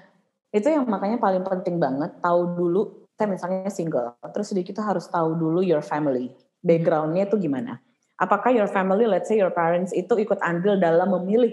itu 0.48 0.66
yang 0.72 0.88
makanya 0.88 1.20
paling 1.20 1.44
penting 1.44 1.76
banget 1.76 2.16
tahu 2.24 2.56
dulu 2.56 2.82
saya 3.18 3.34
misalnya 3.34 3.68
single, 3.68 4.14
terus 4.30 4.54
kita 4.54 4.78
harus 4.78 5.10
tahu 5.10 5.34
dulu 5.34 5.58
your 5.58 5.82
family, 5.82 6.30
backgroundnya 6.62 7.26
itu 7.26 7.34
gimana. 7.34 7.82
Apakah 8.14 8.54
your 8.54 8.70
family, 8.70 9.10
let's 9.10 9.26
say 9.26 9.42
your 9.42 9.50
parents 9.50 9.90
itu 9.90 10.14
ikut 10.22 10.38
andil 10.38 10.78
dalam 10.78 11.10
memilih 11.18 11.50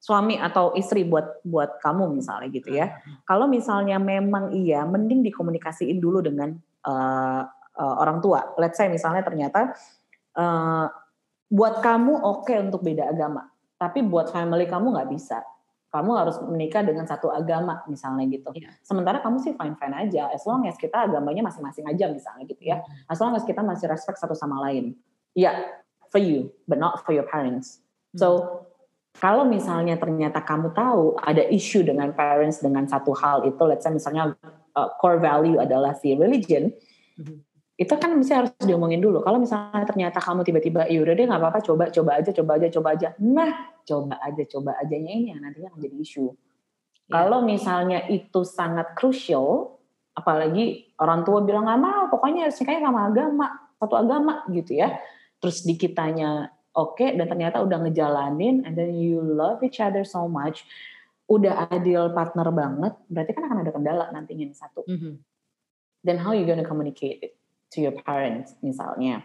suami 0.00 0.40
atau 0.40 0.72
istri 0.72 1.04
buat 1.04 1.44
buat 1.44 1.80
kamu 1.84 2.16
misalnya 2.16 2.48
gitu 2.48 2.72
ya. 2.72 2.96
Hmm. 2.96 3.20
Kalau 3.28 3.44
misalnya 3.44 4.00
memang 4.00 4.56
iya, 4.56 4.88
mending 4.88 5.20
dikomunikasiin 5.28 6.00
dulu 6.00 6.24
dengan 6.24 6.56
uh, 6.88 7.44
uh, 7.78 7.94
orang 8.02 8.18
tua. 8.24 8.56
Let's 8.56 8.80
say 8.80 8.88
misalnya 8.88 9.22
ternyata 9.22 9.76
uh, 10.36 10.86
buat 11.46 11.78
kamu 11.84 12.12
oke 12.20 12.48
okay 12.48 12.58
untuk 12.58 12.82
beda 12.82 13.12
agama, 13.12 13.46
tapi 13.78 14.02
buat 14.02 14.32
family 14.32 14.66
kamu 14.66 14.96
nggak 14.96 15.10
bisa. 15.12 15.40
Kamu 15.86 16.12
harus 16.12 16.36
menikah 16.44 16.84
dengan 16.84 17.08
satu 17.08 17.32
agama 17.32 17.80
misalnya 17.88 18.28
gitu. 18.28 18.52
Yeah. 18.52 18.74
Sementara 18.84 19.22
kamu 19.24 19.40
sih 19.40 19.56
fine 19.56 19.78
fine 19.80 19.96
aja, 19.96 20.28
as 20.28 20.44
long 20.44 20.66
as 20.68 20.76
kita 20.76 21.08
agamanya 21.08 21.46
masing-masing 21.46 21.88
aja 21.88 22.10
misalnya 22.12 22.44
gitu 22.44 22.62
ya. 22.68 22.82
Hmm. 22.82 23.12
As 23.12 23.16
long 23.22 23.32
as 23.32 23.46
kita 23.48 23.64
masih 23.64 23.88
respect 23.88 24.20
satu 24.20 24.36
sama 24.36 24.60
lain. 24.68 24.98
Ya, 25.32 25.40
yeah, 25.40 25.56
for 26.12 26.20
you, 26.20 26.52
but 26.68 26.76
not 26.76 27.00
for 27.06 27.16
your 27.16 27.24
parents. 27.24 27.80
So 28.12 28.60
kalau 29.16 29.48
misalnya 29.48 29.96
ternyata 29.96 30.44
kamu 30.44 30.76
tahu 30.76 31.16
ada 31.16 31.40
isu 31.48 31.88
dengan 31.88 32.12
parents 32.12 32.60
dengan 32.60 32.84
satu 32.84 33.16
hal 33.16 33.48
itu, 33.48 33.62
let's 33.64 33.80
say 33.80 33.92
misalnya 33.94 34.36
uh, 34.76 34.88
core 35.00 35.16
value 35.16 35.56
adalah 35.56 35.96
si 35.96 36.12
religion, 36.12 36.68
mm-hmm. 37.16 37.36
Itu 37.76 37.92
kan 37.92 38.08
mesti 38.16 38.32
harus 38.32 38.50
diomongin 38.64 39.04
dulu. 39.04 39.20
Kalau 39.20 39.36
misalnya 39.36 39.84
ternyata 39.84 40.16
kamu 40.16 40.48
tiba-tiba, 40.48 40.88
ya 40.88 40.98
udah 41.04 41.12
deh 41.12 41.24
nggak 41.28 41.40
apa-apa, 41.40 41.60
coba, 41.60 41.84
coba 41.92 42.10
aja, 42.16 42.30
coba 42.32 42.50
aja, 42.56 42.66
coba 42.72 42.88
aja. 42.96 43.08
Nah, 43.20 43.52
coba 43.84 44.16
aja, 44.24 44.42
coba 44.48 44.70
aja 44.80 44.96
ini 44.96 45.28
yang 45.28 45.44
nantinya 45.44 45.68
akan 45.76 45.80
jadi 45.84 45.96
isu. 46.00 46.24
Yeah. 46.24 47.12
Kalau 47.12 47.44
misalnya 47.44 48.08
itu 48.08 48.40
sangat 48.48 48.96
crucial, 48.96 49.76
apalagi 50.16 50.96
orang 50.96 51.28
tua 51.28 51.44
bilang 51.44 51.68
nggak 51.68 51.80
mau, 51.84 52.02
pokoknya 52.08 52.48
harus 52.48 52.56
nikahnya 52.64 52.88
sama 52.88 53.00
agama, 53.12 53.46
satu 53.76 53.94
agama 54.00 54.34
gitu 54.48 54.72
ya. 54.80 54.96
Terus 55.36 55.60
di 55.68 55.76
kitanya 55.76 56.48
oke 56.76 57.00
okay, 57.00 57.12
dan 57.12 57.28
ternyata 57.28 57.60
udah 57.60 57.76
ngejalanin 57.84 58.64
and 58.68 58.76
then 58.76 58.92
you 58.92 59.20
love 59.20 59.60
each 59.64 59.80
other 59.80 60.04
so 60.04 60.28
much 60.28 60.68
udah 61.26 61.72
adil 61.72 62.12
partner 62.12 62.52
banget 62.52 62.94
berarti 63.08 63.32
kan 63.32 63.44
akan 63.50 63.58
ada 63.66 63.72
kendala 63.72 64.04
nantinya 64.12 64.46
satu 64.52 64.84
mm 64.86 64.98
-hmm. 65.00 65.12
then 66.04 66.20
how 66.20 66.30
you 66.36 66.46
gonna 66.46 66.62
communicate 66.62 67.18
it 67.24 67.32
to 67.76 67.84
your 67.84 67.92
parents 68.00 68.56
misalnya. 68.64 69.20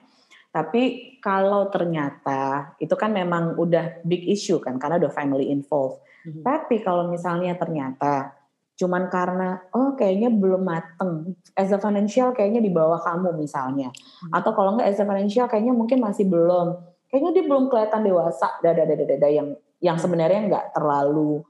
Tapi 0.52 1.16
kalau 1.24 1.72
ternyata 1.72 2.76
itu 2.76 2.92
kan 3.00 3.16
memang 3.16 3.56
udah 3.56 4.04
big 4.04 4.28
issue 4.28 4.60
kan 4.60 4.76
karena 4.76 5.00
udah 5.00 5.12
family 5.16 5.48
involved. 5.48 6.04
Mm 6.22 6.38
-hmm. 6.38 6.44
tapi 6.46 6.86
kalau 6.86 7.10
misalnya 7.10 7.58
ternyata 7.58 8.38
cuman 8.78 9.10
karena 9.10 9.58
oh 9.72 9.96
kayaknya 9.96 10.30
belum 10.30 10.62
mateng. 10.68 11.34
As 11.56 11.72
a 11.72 11.80
financial 11.80 12.36
kayaknya 12.36 12.60
di 12.60 12.70
bawah 12.70 13.00
kamu 13.00 13.40
misalnya. 13.40 13.90
Hmm. 13.90 14.32
atau 14.36 14.52
kalau 14.52 14.76
nggak 14.76 14.92
as 14.92 15.00
a 15.00 15.06
financial 15.08 15.48
kayaknya 15.48 15.74
mungkin 15.74 16.04
masih 16.04 16.28
belum. 16.28 16.78
Kayaknya 17.08 17.32
dia 17.40 17.44
belum 17.48 17.64
kelihatan 17.72 18.02
dewasa. 18.04 18.60
Dada 18.60 18.84
dada 18.84 19.06
dada 19.08 19.28
yang 19.32 19.56
yang 19.82 19.98
sebenarnya 19.98 20.46
nggak 20.46 20.66
terlalu 20.78 21.42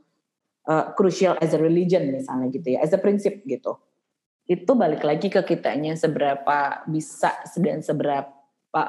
uh, 0.67 0.95
crucial 0.95 1.37
as 1.39 1.51
a 1.53 1.59
religion 1.59 2.09
misalnya 2.09 2.47
gitu 2.49 2.77
ya 2.77 2.79
as 2.81 2.95
a 2.95 2.99
prinsip 2.99 3.43
gitu 3.43 3.77
itu 4.49 4.71
balik 4.73 5.05
lagi 5.05 5.29
ke 5.29 5.41
kitanya 5.45 5.93
seberapa 5.93 6.85
bisa 6.89 7.31
dan 7.59 7.81
seberapa 7.81 8.31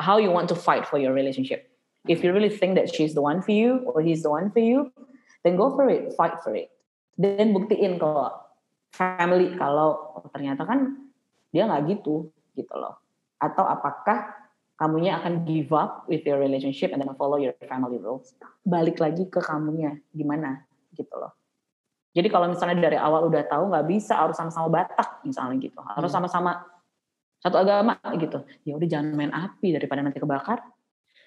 how 0.00 0.16
you 0.16 0.32
want 0.32 0.48
to 0.48 0.56
fight 0.56 0.86
for 0.88 0.96
your 0.96 1.12
relationship 1.12 1.68
if 2.08 2.24
you 2.24 2.30
really 2.30 2.50
think 2.50 2.74
that 2.78 2.88
she's 2.88 3.12
the 3.12 3.22
one 3.22 3.44
for 3.44 3.54
you 3.54 3.84
or 3.92 4.00
he's 4.00 4.24
the 4.24 4.32
one 4.32 4.48
for 4.50 4.62
you 4.62 4.88
then 5.44 5.54
go 5.54 5.72
for 5.74 5.86
it 5.88 6.12
fight 6.14 6.38
for 6.40 6.56
it 6.56 6.72
dan 7.18 7.52
buktiin 7.52 8.00
kalau 8.00 8.32
family 8.92 9.52
kalau 9.58 10.20
ternyata 10.32 10.64
kan 10.64 11.10
dia 11.52 11.68
nggak 11.68 11.98
gitu 11.98 12.32
gitu 12.56 12.74
loh 12.76 13.02
atau 13.42 13.66
apakah 13.66 14.42
kamunya 14.82 15.18
akan 15.22 15.46
give 15.46 15.70
up 15.70 16.06
with 16.10 16.26
your 16.26 16.42
relationship 16.42 16.90
and 16.90 16.98
then 16.98 17.10
follow 17.14 17.38
your 17.38 17.54
family 17.70 18.02
rules. 18.02 18.34
Balik 18.66 18.98
lagi 18.98 19.30
ke 19.30 19.38
kamunya 19.38 19.94
gimana 20.10 20.66
gitu 20.98 21.14
loh. 21.14 21.30
Jadi 22.12 22.28
kalau 22.28 22.52
misalnya 22.52 22.76
dari 22.76 23.00
awal 23.00 23.24
udah 23.32 23.42
tahu 23.48 23.72
nggak 23.72 23.86
bisa 23.88 24.20
harus 24.20 24.36
sama-sama 24.36 24.68
Batak 24.68 25.24
misalnya 25.24 25.56
gitu, 25.64 25.80
harus 25.80 26.12
hmm. 26.12 26.16
sama-sama 26.20 26.60
satu 27.40 27.56
agama 27.58 27.96
gitu. 28.20 28.44
Ya 28.62 28.76
udah 28.76 28.88
jangan 28.88 29.16
main 29.16 29.32
api 29.32 29.74
daripada 29.74 30.04
nanti 30.04 30.20
kebakar. 30.20 30.60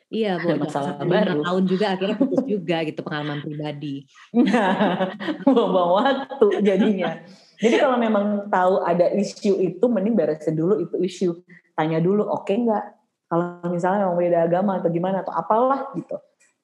Iya, 0.06 0.38
bu, 0.38 0.54
masalah 0.62 1.02
baru. 1.02 1.42
tahun 1.42 1.64
juga 1.66 1.98
akhirnya 1.98 2.14
putus 2.22 2.46
juga 2.46 2.86
gitu 2.86 3.02
pengalaman 3.02 3.42
pribadi. 3.42 4.06
Bawa 5.50 5.84
waktu 5.98 6.62
jadinya. 6.62 7.26
Jadi 7.58 7.76
kalau 7.82 7.98
memang 7.98 8.46
tahu 8.54 8.86
ada 8.86 9.10
isu 9.18 9.58
itu, 9.58 9.86
mending 9.90 10.14
beresin 10.14 10.54
dulu 10.54 10.78
itu 10.78 10.96
isu. 11.02 11.30
Tanya 11.74 11.98
dulu, 11.98 12.22
oke 12.22 12.46
okay 12.46 12.62
nggak? 12.62 12.86
Kalau 13.26 13.66
misalnya 13.74 14.06
memang 14.06 14.18
beda 14.22 14.40
agama 14.46 14.72
atau 14.78 14.90
gimana 14.94 15.26
atau 15.26 15.34
apalah 15.34 15.90
gitu. 15.98 16.16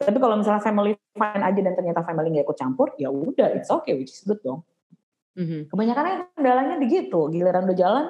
Tapi 0.01 0.17
kalau 0.17 0.35
misalnya 0.41 0.61
family 0.61 0.97
fine 1.13 1.43
aja 1.45 1.59
dan 1.61 1.73
ternyata 1.77 2.01
family 2.01 2.33
nggak 2.33 2.45
ikut 2.49 2.57
campur, 2.57 2.91
ya 2.97 3.13
udah 3.13 3.53
it's 3.53 3.69
okay, 3.69 3.93
which 3.93 4.11
is 4.11 4.25
good 4.25 4.41
dong. 4.41 4.65
Mm-hmm. 5.37 5.71
Kebanyakan 5.71 6.27
kendalanya 6.35 6.75
begitu, 6.81 7.29
giliran 7.31 7.69
udah 7.69 7.77
jalan, 7.77 8.05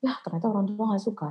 ya 0.00 0.16
ternyata 0.24 0.46
orang 0.48 0.64
tua 0.70 0.84
nggak 0.94 1.04
suka. 1.04 1.30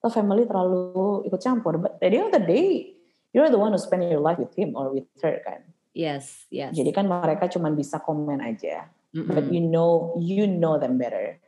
Atau 0.00 0.10
family 0.10 0.48
terlalu 0.48 1.28
ikut 1.28 1.40
campur. 1.40 1.78
But 1.78 2.02
at 2.02 2.10
the 2.10 2.16
end 2.18 2.28
of 2.32 2.34
the 2.34 2.44
day, 2.44 2.98
you're 3.30 3.52
the 3.52 3.60
one 3.60 3.70
who 3.70 3.80
spend 3.80 4.02
your 4.08 4.24
life 4.24 4.40
with 4.40 4.56
him 4.56 4.74
or 4.74 4.90
with 4.90 5.06
her 5.22 5.38
kan. 5.44 5.62
Yes, 5.96 6.48
yes. 6.52 6.76
Jadi 6.76 6.92
kan 6.92 7.08
mereka 7.08 7.48
cuma 7.48 7.72
bisa 7.72 8.02
komen 8.02 8.42
aja. 8.42 8.90
Mm-hmm. 9.16 9.32
But 9.32 9.46
you 9.48 9.62
know, 9.64 10.18
you 10.18 10.44
know 10.50 10.76
them 10.76 11.00
better. 11.00 11.40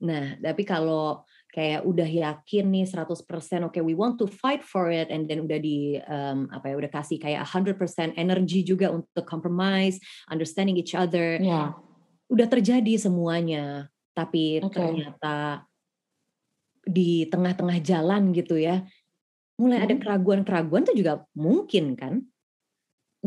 Nah, 0.00 0.40
tapi 0.40 0.64
kalau 0.64 1.28
kayak 1.50 1.82
udah 1.82 2.06
yakin 2.06 2.64
nih 2.70 2.86
100% 2.86 3.10
oke 3.10 3.74
okay, 3.74 3.82
we 3.82 3.98
want 3.98 4.14
to 4.16 4.30
fight 4.30 4.62
for 4.62 4.86
it 4.88 5.10
and 5.10 5.26
then 5.26 5.42
udah 5.42 5.58
di 5.58 5.98
um, 6.06 6.46
apa 6.54 6.70
ya 6.70 6.74
udah 6.78 6.90
kasih 6.90 7.18
kayak 7.18 7.42
100% 7.42 8.14
energi 8.14 8.62
juga 8.62 8.94
untuk 8.94 9.26
compromise, 9.26 9.98
understanding 10.30 10.78
each 10.78 10.94
other. 10.94 11.42
Yeah. 11.42 11.74
Udah 12.30 12.46
terjadi 12.46 12.94
semuanya, 12.94 13.90
tapi 14.14 14.62
okay. 14.62 14.78
ternyata 14.78 15.66
di 16.86 17.26
tengah-tengah 17.26 17.82
jalan 17.82 18.30
gitu 18.30 18.54
ya, 18.54 18.86
mulai 19.58 19.82
hmm. 19.82 19.86
ada 19.90 19.94
keraguan-keraguan 19.98 20.86
itu 20.86 21.02
juga 21.02 21.26
mungkin 21.34 21.98
kan? 21.98 22.22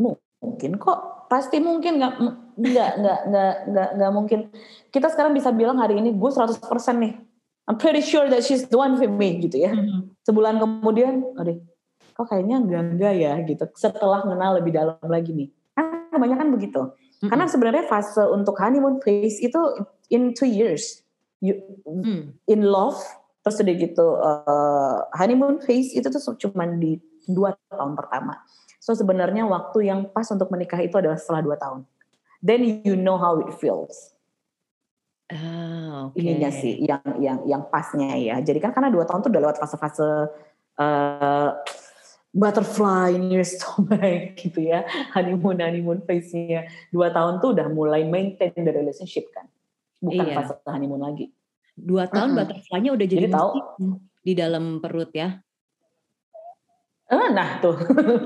Mungkin 0.00 0.80
kok, 0.80 1.28
pasti 1.28 1.60
mungkin 1.60 2.00
nggak 2.00 2.14
nggak 2.56 2.90
nggak 3.00 3.20
nggak 3.28 3.54
nggak 3.68 3.88
nggak 4.00 4.12
mungkin. 4.16 4.40
Kita 4.88 5.12
sekarang 5.12 5.36
bisa 5.36 5.52
bilang 5.52 5.76
hari 5.76 6.00
ini 6.00 6.16
gue 6.16 6.30
100% 6.32 6.64
nih 6.96 7.33
I'm 7.64 7.80
pretty 7.80 8.04
sure 8.04 8.28
that 8.28 8.44
she's 8.44 8.68
the 8.68 8.76
one 8.76 9.00
for 9.00 9.08
me 9.08 9.40
gitu 9.40 9.64
ya. 9.64 9.72
Mm-hmm. 9.72 10.20
Sebulan 10.28 10.60
kemudian, 10.60 11.24
aduh, 11.40 11.64
kok 12.12 12.28
kayaknya 12.28 12.60
enggak 12.60 12.82
enggak 12.92 13.14
ya 13.16 13.32
gitu. 13.40 13.64
Setelah 13.72 14.20
kenal 14.20 14.60
lebih 14.60 14.72
dalam 14.76 15.00
lagi 15.08 15.32
nih. 15.32 15.48
Kan 15.72 16.12
kebanyakan 16.12 16.48
begitu. 16.52 16.80
Mm-hmm. 16.92 17.28
Karena 17.32 17.44
sebenarnya 17.48 17.84
fase 17.88 18.20
untuk 18.28 18.60
honeymoon 18.60 19.00
phase 19.00 19.40
itu 19.40 19.60
in 20.12 20.36
two 20.36 20.48
years. 20.48 21.00
You, 21.40 21.60
mm. 21.84 22.36
In 22.48 22.60
love, 22.64 23.00
terus 23.44 23.60
udah 23.60 23.74
gitu 23.76 24.06
uh, 24.16 25.04
honeymoon 25.16 25.60
phase 25.60 25.92
itu 25.92 26.08
tuh 26.08 26.20
cuma 26.48 26.68
di 26.68 27.00
dua 27.28 27.56
tahun 27.72 27.96
pertama. 27.96 28.44
So 28.80 28.92
sebenarnya 28.92 29.48
waktu 29.48 29.88
yang 29.88 30.12
pas 30.12 30.28
untuk 30.28 30.52
menikah 30.52 30.80
itu 30.84 30.96
adalah 31.00 31.16
setelah 31.16 31.40
dua 31.40 31.56
tahun. 31.56 31.88
Then 32.44 32.84
you 32.84 32.96
know 32.96 33.16
how 33.16 33.40
it 33.40 33.56
feels 33.56 34.13
Ah, 35.32 36.12
okay. 36.12 36.20
Ininya 36.20 36.52
sih 36.52 36.84
yang 36.84 37.00
yang 37.16 37.38
yang 37.48 37.62
pasnya 37.72 38.12
ya. 38.20 38.36
Jadi 38.44 38.60
kan 38.60 38.76
karena 38.76 38.92
dua 38.92 39.08
tahun 39.08 39.24
tuh 39.24 39.32
udah 39.32 39.42
lewat 39.48 39.56
fase-fase 39.56 40.28
uh, 40.76 41.50
butterfly 42.28 43.16
in 43.16 43.32
your 43.32 43.46
stomach 43.46 44.34
gitu 44.40 44.68
ya, 44.68 44.84
honeymoon 45.16 45.64
honeymoon 45.64 46.04
phase-nya. 46.04 46.68
Dua 46.92 47.08
tahun 47.08 47.40
tuh 47.40 47.56
udah 47.56 47.72
mulai 47.72 48.04
maintain 48.04 48.52
the 48.52 48.68
relationship 48.68 49.32
kan, 49.32 49.48
bukan 50.04 50.28
iya. 50.28 50.34
fase 50.44 50.60
honeymoon 50.68 51.00
lagi. 51.00 51.32
Dua 51.72 52.04
tahun 52.04 52.36
uh 52.36 52.44
-huh. 52.44 52.44
butterfly-nya 52.44 52.90
udah 52.92 53.06
jadi, 53.08 53.24
jadi 53.24 53.32
tahu 53.32 53.50
di 54.20 54.32
dalam 54.36 54.84
perut 54.84 55.08
ya. 55.16 55.40
Eh, 57.04 57.28
nah 57.32 57.64
tuh, 57.64 57.80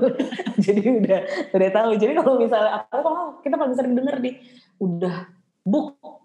jadi 0.67 0.83
udah 0.99 1.19
udah 1.55 1.69
tahu. 1.71 1.89
Jadi 1.95 2.11
kalau 2.11 2.35
misalnya 2.43 2.83
apa 2.83 2.95
kalau 2.99 3.39
kita 3.39 3.55
paling 3.55 3.75
sering 3.75 3.95
denger 3.95 4.19
di 4.19 4.31
udah 4.83 5.27
book 5.63 6.18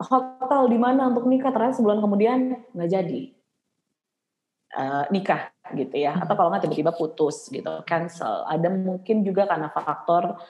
hotel 0.00 0.62
di 0.72 0.78
mana 0.80 1.12
untuk 1.12 1.28
nikah 1.28 1.52
ternyata 1.52 1.76
sebulan 1.76 2.00
kemudian 2.00 2.38
nggak 2.72 2.90
jadi. 2.90 3.22
Uh, 4.70 5.04
nikah 5.10 5.50
gitu 5.76 5.96
ya. 5.98 6.16
Atau 6.16 6.34
kalau 6.38 6.48
nggak 6.48 6.64
tiba-tiba 6.64 6.96
putus 6.96 7.52
gitu 7.52 7.84
cancel. 7.84 8.48
Ada 8.48 8.72
mungkin 8.72 9.22
juga 9.26 9.44
karena 9.44 9.68
faktor 9.68 10.40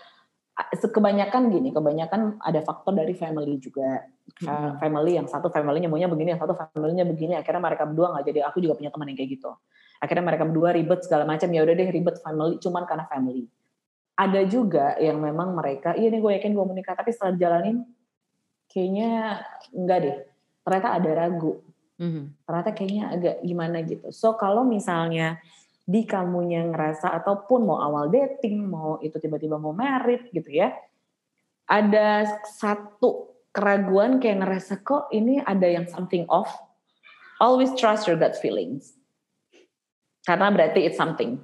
kebanyakan 0.69 1.49
gini 1.49 1.73
kebanyakan 1.73 2.37
ada 2.37 2.61
faktor 2.61 2.93
dari 2.93 3.17
family 3.17 3.57
juga. 3.59 4.07
Hmm. 4.31 4.79
family 4.79 5.19
yang 5.19 5.27
satu 5.27 5.51
familynya 5.51 5.91
maunya 5.91 6.07
begini 6.07 6.39
yang 6.39 6.41
satu 6.41 6.55
familynya 6.55 7.03
begini. 7.03 7.35
Akhirnya 7.35 7.59
mereka 7.59 7.83
berdua 7.91 8.15
nggak 8.15 8.25
jadi. 8.31 8.41
Aku 8.47 8.63
juga 8.63 8.79
punya 8.79 8.95
teman 8.95 9.11
yang 9.11 9.19
kayak 9.19 9.31
gitu. 9.41 9.51
Akhirnya 9.99 10.25
mereka 10.25 10.45
berdua 10.47 10.71
ribet 10.71 11.01
segala 11.03 11.27
macam. 11.27 11.51
Ya 11.51 11.67
udah 11.67 11.75
deh 11.75 11.89
ribet 11.91 12.17
family 12.23 12.55
cuman 12.63 12.83
karena 12.87 13.05
family. 13.11 13.51
Ada 14.15 14.41
juga 14.47 14.95
yang 15.03 15.19
memang 15.19 15.57
mereka 15.57 15.97
iya 15.99 16.13
nih 16.13 16.21
gue 16.23 16.33
yakin 16.39 16.53
gue 16.55 16.65
mau 16.65 16.77
nikah. 16.77 16.95
Tapi 16.95 17.11
setelah 17.11 17.35
jalanin 17.35 17.83
kayaknya 18.71 19.43
enggak 19.75 19.99
deh. 20.01 20.17
Ternyata 20.65 20.89
ada 20.97 21.11
ragu. 21.27 21.55
Mm-hmm. 22.01 22.49
ternyata 22.49 22.71
kayaknya 22.73 23.05
agak 23.13 23.37
gimana 23.45 23.85
gitu. 23.85 24.09
So 24.09 24.33
kalau 24.41 24.65
misalnya 24.65 25.37
di 25.85 26.09
kamunya 26.09 26.65
ngerasa 26.65 27.13
ataupun 27.21 27.69
mau 27.69 27.77
awal 27.77 28.09
dating 28.09 28.65
mau 28.65 28.97
itu 29.05 29.21
tiba-tiba 29.21 29.61
mau 29.61 29.77
merit 29.77 30.33
gitu 30.33 30.49
ya 30.49 30.73
ada 31.69 32.25
satu 32.49 33.37
keraguan 33.53 34.17
kayak 34.17 34.43
ngerasa 34.43 34.81
kok 34.81 35.13
ini 35.15 35.45
ada 35.45 35.69
yang 35.69 35.85
something 35.93 36.25
off 36.33 36.51
always 37.39 37.71
trust 37.79 38.11
your 38.11 38.19
gut 38.19 38.35
feelings. 38.37 38.95
Karena 40.27 40.53
berarti 40.53 40.85
it's 40.85 41.01
something. 41.01 41.41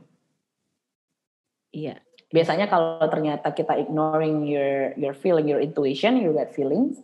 Iya. 1.72 2.02
Biasanya 2.26 2.66
kalau 2.66 3.06
ternyata 3.06 3.54
kita 3.54 3.78
ignoring 3.78 4.44
your 4.50 4.92
your 4.98 5.14
feeling 5.14 5.46
your 5.46 5.62
intuition 5.62 6.18
your 6.18 6.34
gut 6.34 6.52
feelings 6.52 6.98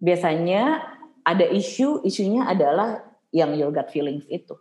biasanya 0.00 0.82
ada 1.22 1.46
isu, 1.46 2.02
isunya 2.02 2.48
adalah 2.48 3.04
yang 3.30 3.54
your 3.54 3.70
gut 3.70 3.92
feelings 3.92 4.26
itu. 4.26 4.56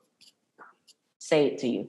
Say 1.17 1.56
it 1.56 1.63
to 1.63 1.67
you. 1.67 1.84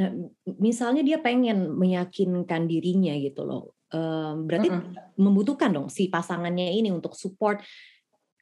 Nah, 0.00 0.10
misalnya 0.58 1.04
dia 1.04 1.20
pengen 1.20 1.76
meyakinkan 1.76 2.66
dirinya 2.66 3.12
gitu 3.20 3.44
loh. 3.44 3.76
Um, 3.90 4.46
berarti 4.46 4.70
mm 4.70 4.78
-mm. 4.80 5.18
membutuhkan 5.18 5.70
dong 5.74 5.90
si 5.90 6.06
pasangannya 6.06 6.78
ini 6.78 6.94
untuk 6.94 7.18
support 7.18 7.58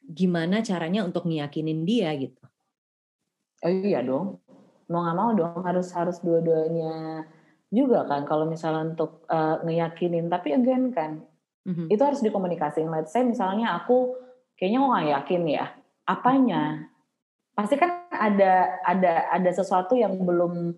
gimana 0.05 0.61
caranya 0.61 1.01
untuk 1.01 1.25
meyakinin 1.25 1.83
dia 1.83 2.13
gitu. 2.15 2.41
Oh 3.65 3.69
iya 3.69 4.05
dong. 4.05 4.39
Mau 4.89 5.01
nggak 5.05 5.17
mau 5.17 5.29
dong 5.33 5.61
harus 5.65 5.89
harus 5.93 6.21
dua-duanya 6.21 7.25
juga 7.69 8.05
kan 8.09 8.25
kalau 8.25 8.49
misalnya 8.49 8.93
untuk 8.93 9.25
uh, 9.29 9.61
ngeyakinin 9.61 10.25
tapi 10.25 10.57
again 10.57 10.89
kan 10.89 11.21
mm-hmm. 11.65 11.87
itu 11.91 12.01
harus 12.03 12.21
dikomunikasiin. 12.23 12.87
Let's 12.87 13.11
say 13.11 13.25
misalnya 13.25 13.75
aku 13.75 14.15
kayaknya 14.59 14.79
mau 14.83 14.91
nggak 14.91 15.07
yakin 15.15 15.43
ya 15.47 15.65
apanya 16.03 16.91
pasti 17.55 17.79
kan 17.79 18.09
ada 18.11 18.81
ada 18.83 19.29
ada 19.31 19.51
sesuatu 19.55 19.95
yang 19.95 20.17
belum 20.19 20.75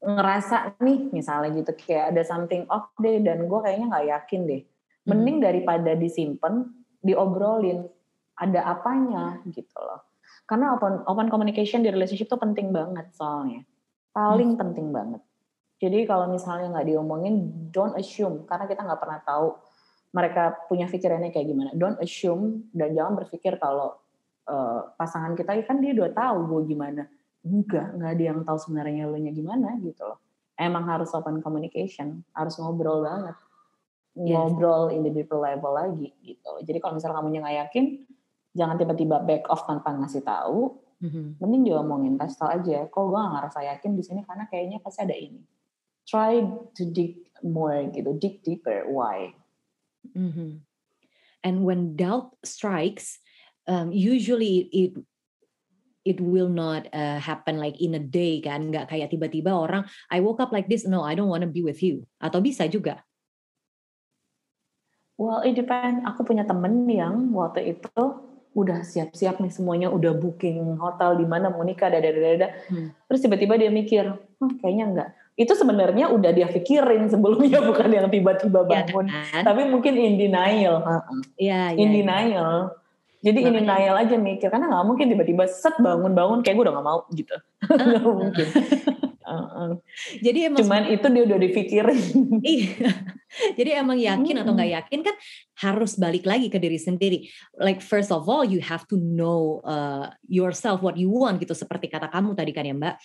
ngerasa 0.00 0.80
nih 0.80 1.12
misalnya 1.12 1.50
gitu 1.60 1.72
kayak 1.76 2.14
ada 2.14 2.22
something 2.24 2.64
off 2.70 2.88
deh 3.00 3.20
dan 3.20 3.50
gue 3.50 3.60
kayaknya 3.60 3.86
nggak 3.90 4.06
yakin 4.14 4.40
deh 4.46 4.62
mending 5.08 5.38
hmm. 5.40 5.46
daripada 5.48 5.92
disimpan 5.98 6.70
diobrolin 7.00 7.88
ada 8.36 8.60
apanya 8.68 9.40
gitu 9.48 9.76
loh 9.76 10.08
karena 10.48 10.76
open 10.76 11.04
open 11.04 11.28
communication 11.28 11.84
di 11.84 11.92
relationship 11.92 12.28
tuh 12.28 12.40
penting 12.40 12.72
banget 12.72 13.12
soalnya 13.12 13.64
paling 14.12 14.56
hmm. 14.56 14.60
penting 14.60 14.88
banget 14.92 15.22
jadi 15.80 16.04
kalau 16.04 16.28
misalnya 16.32 16.74
nggak 16.74 16.88
diomongin 16.90 17.34
don't 17.72 17.96
assume 17.96 18.44
karena 18.48 18.68
kita 18.68 18.82
nggak 18.84 19.00
pernah 19.00 19.20
tahu 19.24 19.56
mereka 20.10 20.58
punya 20.66 20.90
pikirannya 20.90 21.30
kayak 21.30 21.46
gimana. 21.46 21.70
Don't 21.74 21.98
assume 22.02 22.70
dan 22.74 22.94
jangan 22.94 23.14
berpikir 23.22 23.56
kalau 23.62 23.94
uh, 24.50 24.90
pasangan 24.98 25.38
kita 25.38 25.54
kan 25.62 25.78
dia 25.78 25.94
udah 25.94 26.10
tahu 26.10 26.38
gue 26.50 26.74
gimana. 26.74 27.06
Enggak 27.46 27.94
nggak 27.96 28.10
ada 28.18 28.24
yang 28.34 28.38
tahu 28.42 28.58
sebenarnya 28.58 29.06
lo 29.06 29.16
nya 29.16 29.30
gimana 29.30 29.78
gitu 29.80 30.02
loh. 30.02 30.18
Emang 30.58 30.84
harus 30.90 31.08
open 31.14 31.40
communication 31.40 32.26
harus 32.34 32.58
ngobrol 32.58 33.06
banget. 33.06 33.36
Yes. 34.10 34.34
ngobrol 34.34 34.90
in 34.90 35.06
the 35.06 35.12
deeper 35.14 35.38
level 35.38 35.70
lagi 35.70 36.10
gitu 36.26 36.58
jadi 36.66 36.82
kalau 36.82 36.98
misalnya 36.98 37.22
kamu 37.22 37.30
nggak 37.30 37.56
yakin 37.62 37.84
jangan 38.58 38.74
tiba-tiba 38.74 39.22
back 39.22 39.46
off 39.46 39.66
tanpa 39.66 39.94
ngasih 39.94 40.26
tahu. 40.26 40.82
Mm-hmm. 41.00 41.40
mending 41.40 41.62
juga 41.64 41.80
ngomongin 41.80 42.14
kasih 42.20 42.36
tau 42.36 42.50
aja. 42.52 42.78
Kok 42.92 43.04
gue 43.08 43.16
gak 43.16 43.32
ngerasa 43.32 43.60
yakin 43.72 43.90
di 43.96 44.02
sini? 44.04 44.20
Karena 44.20 44.44
kayaknya 44.52 44.84
pasti 44.84 45.00
ada 45.00 45.16
ini. 45.16 45.40
Try 46.04 46.44
to 46.76 46.82
dig 46.92 47.24
more 47.40 47.88
gitu 47.88 48.12
dig 48.20 48.44
deeper 48.44 48.84
why 48.84 49.32
mm-hmm. 50.04 50.62
and 51.44 51.56
when 51.64 51.96
doubt 51.96 52.34
strikes 52.44 53.20
um, 53.70 53.92
usually 53.92 54.68
it 54.72 54.92
it 56.04 56.18
will 56.18 56.48
not 56.48 56.88
uh, 56.90 57.20
happen 57.20 57.60
like 57.60 57.76
in 57.80 57.94
a 57.94 58.02
day 58.02 58.40
kan. 58.40 58.72
Nggak 58.72 58.88
kayak 58.90 59.12
tiba-tiba 59.12 59.52
orang 59.52 59.84
I 60.08 60.24
woke 60.24 60.40
up 60.40 60.50
like 60.50 60.66
this. 60.66 60.88
No 60.88 61.04
I 61.04 61.14
don't 61.14 61.28
want 61.28 61.44
to 61.44 61.50
be 61.50 61.60
with 61.60 61.84
you. 61.84 62.08
Atau 62.18 62.40
bisa 62.40 62.64
juga. 62.66 63.04
Well 65.20 65.44
it 65.44 65.54
depend 65.54 66.08
aku 66.08 66.24
punya 66.24 66.48
temen 66.48 66.88
yang 66.88 67.36
waktu 67.36 67.76
itu 67.76 68.04
udah 68.50 68.82
siap-siap 68.82 69.38
nih 69.38 69.52
semuanya 69.52 69.94
udah 69.94 70.10
booking 70.18 70.80
hotel 70.82 71.14
di 71.14 71.22
mana 71.22 71.54
mau 71.54 71.62
nikah 71.62 71.86
dada 71.86 72.10
dada 72.10 72.50
hmm. 72.66 73.06
terus 73.06 73.22
tiba-tiba 73.22 73.54
dia 73.54 73.70
mikir 73.70 74.10
hm, 74.10 74.58
kayaknya 74.58 74.84
enggak 74.90 75.08
itu 75.40 75.52
sebenarnya 75.56 76.12
udah 76.12 76.30
dia 76.36 76.44
pikirin 76.52 77.08
sebelumnya 77.08 77.64
bukan 77.64 77.88
yang 77.88 78.12
tiba-tiba 78.12 78.60
iya 78.68 78.84
bangun 78.84 79.06
ya 79.08 79.22
kan? 79.32 79.42
tapi 79.48 79.60
mungkin 79.72 79.96
in 79.96 80.20
denial 80.20 80.84
ya, 81.40 81.72
ya, 81.72 81.80
in 81.80 81.88
ya. 81.88 81.94
denial 81.96 82.76
jadi 83.20 83.52
ini 83.52 83.60
Nayel 83.68 83.92
aja 83.92 84.16
mikir 84.16 84.48
karena 84.48 84.64
nggak 84.72 84.86
mungkin 84.88 85.12
tiba-tiba 85.12 85.44
set 85.44 85.76
bangun-bangun 85.76 86.40
kayak 86.40 86.56
gue 86.56 86.64
udah 86.64 86.74
nggak 86.80 86.88
mau 86.88 87.00
gitu. 87.12 87.36
Nggak 87.68 88.00
mungkin. 88.08 88.46
Uh, 89.30 89.76
Jadi 90.24 90.48
emang 90.48 90.64
cuman 90.64 90.88
itu 90.88 91.06
dia 91.12 91.22
udah 91.28 91.38
dipikirin. 91.38 92.00
Iya. 92.40 92.90
Jadi 93.54 93.70
emang 93.76 94.00
yakin 94.00 94.42
atau 94.42 94.56
nggak 94.56 94.72
yakin 94.74 95.00
kan 95.06 95.14
harus 95.62 95.94
balik 96.00 96.24
lagi 96.24 96.48
ke 96.48 96.56
diri 96.56 96.80
sendiri. 96.80 97.28
Like 97.60 97.84
first 97.84 98.08
of 98.08 98.24
all 98.24 98.42
you 98.42 98.64
have 98.64 98.88
to 98.88 98.96
know 98.96 99.60
uh, 99.68 100.10
yourself 100.24 100.80
what 100.80 100.96
you 100.96 101.12
want 101.12 101.38
gitu 101.44 101.52
seperti 101.52 101.92
kata 101.92 102.08
kamu 102.08 102.32
tadi 102.32 102.56
kan 102.56 102.64
ya 102.64 102.72
Mbak. 102.72 102.96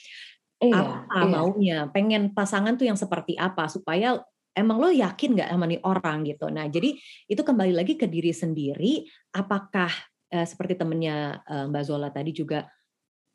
Iya, 0.71 1.05
apa 1.05 1.21
iya. 1.21 1.31
maunya? 1.31 1.77
Pengen 1.91 2.33
pasangan 2.33 2.77
tuh 2.79 2.87
yang 2.89 2.97
seperti 2.97 3.37
apa 3.37 3.69
supaya 3.69 4.21
emang 4.55 4.79
lo 4.79 4.89
yakin 4.89 5.35
nggak 5.35 5.49
sama 5.51 5.65
nih 5.67 5.81
orang 5.83 6.23
gitu. 6.23 6.47
Nah, 6.47 6.65
jadi 6.71 6.95
itu 7.27 7.41
kembali 7.43 7.75
lagi 7.75 7.99
ke 7.99 8.07
diri 8.07 8.31
sendiri. 8.31 9.05
Apakah 9.35 9.91
eh, 10.31 10.47
seperti 10.47 10.79
temennya 10.79 11.43
eh, 11.43 11.65
Mbak 11.67 11.83
Zola 11.83 12.09
tadi 12.09 12.31
juga 12.31 12.65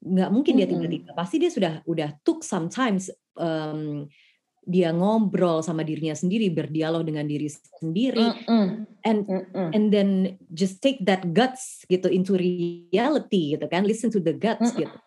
nggak 0.01 0.31
mungkin 0.33 0.57
dia 0.57 0.67
tiba-tiba. 0.67 1.13
Pasti 1.13 1.37
dia 1.37 1.53
sudah 1.53 1.85
udah 1.85 2.09
took 2.25 2.41
sometimes 2.41 3.13
um, 3.37 4.09
dia 4.65 4.93
ngobrol 4.93 5.61
sama 5.65 5.85
dirinya 5.85 6.17
sendiri, 6.17 6.53
berdialog 6.53 7.05
dengan 7.05 7.25
diri 7.25 7.49
sendiri, 7.49 8.23
mm 8.23 8.45
-mm. 8.45 8.67
and 9.05 9.21
mm 9.25 9.45
-mm. 9.51 9.69
and 9.73 9.85
then 9.89 10.09
just 10.53 10.85
take 10.85 11.01
that 11.05 11.25
guts 11.33 11.85
gitu 11.89 12.13
into 12.13 12.37
reality 12.37 13.57
gitu 13.57 13.67
kan, 13.69 13.89
listen 13.89 14.13
to 14.13 14.21
the 14.21 14.37
guts 14.37 14.73
mm 14.73 14.77
-mm. 14.77 14.81
gitu. 14.85 14.99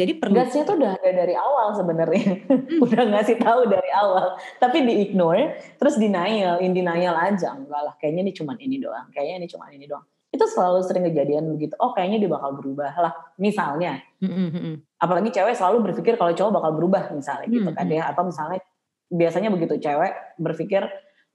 Jadi 0.00 0.16
gasnya 0.32 0.64
tuh 0.64 0.80
udah 0.80 0.96
ada 0.96 1.10
dari 1.12 1.36
awal 1.36 1.76
sebenarnya. 1.76 2.40
Hmm. 2.48 2.80
udah 2.88 3.02
ngasih 3.12 3.36
tahu 3.36 3.68
dari 3.68 3.90
awal. 3.92 4.40
Tapi 4.56 4.88
di 4.88 4.94
ignore, 5.04 5.60
terus 5.76 6.00
denial, 6.00 6.56
in 6.64 6.72
denial 6.72 7.12
aja. 7.12 7.52
Enggak 7.52 7.80
lah, 7.84 7.94
kayaknya 8.00 8.24
ini 8.24 8.32
cuma 8.32 8.56
ini 8.56 8.80
doang. 8.80 9.12
Kayaknya 9.12 9.36
ini 9.44 9.48
cuma 9.52 9.68
ini 9.68 9.84
doang. 9.84 10.04
Itu 10.32 10.46
selalu 10.48 10.80
sering 10.88 11.04
kejadian 11.04 11.52
begitu. 11.52 11.76
Oh, 11.76 11.92
kayaknya 11.92 12.24
dia 12.24 12.30
bakal 12.32 12.56
berubah 12.56 12.96
lah. 12.96 13.12
Misalnya. 13.36 14.00
Hmm, 14.24 14.80
Apalagi 14.96 15.28
cewek 15.36 15.52
selalu 15.52 15.92
berpikir 15.92 16.16
kalau 16.16 16.32
cowok 16.32 16.52
bakal 16.54 16.70
berubah 16.80 17.12
misalnya 17.12 17.46
gitu 17.52 17.68
kan 17.76 17.84
ya. 17.90 18.08
Atau 18.08 18.24
misalnya 18.24 18.64
biasanya 19.10 19.50
begitu 19.52 19.76
cewek 19.76 20.38
berpikir 20.40 20.86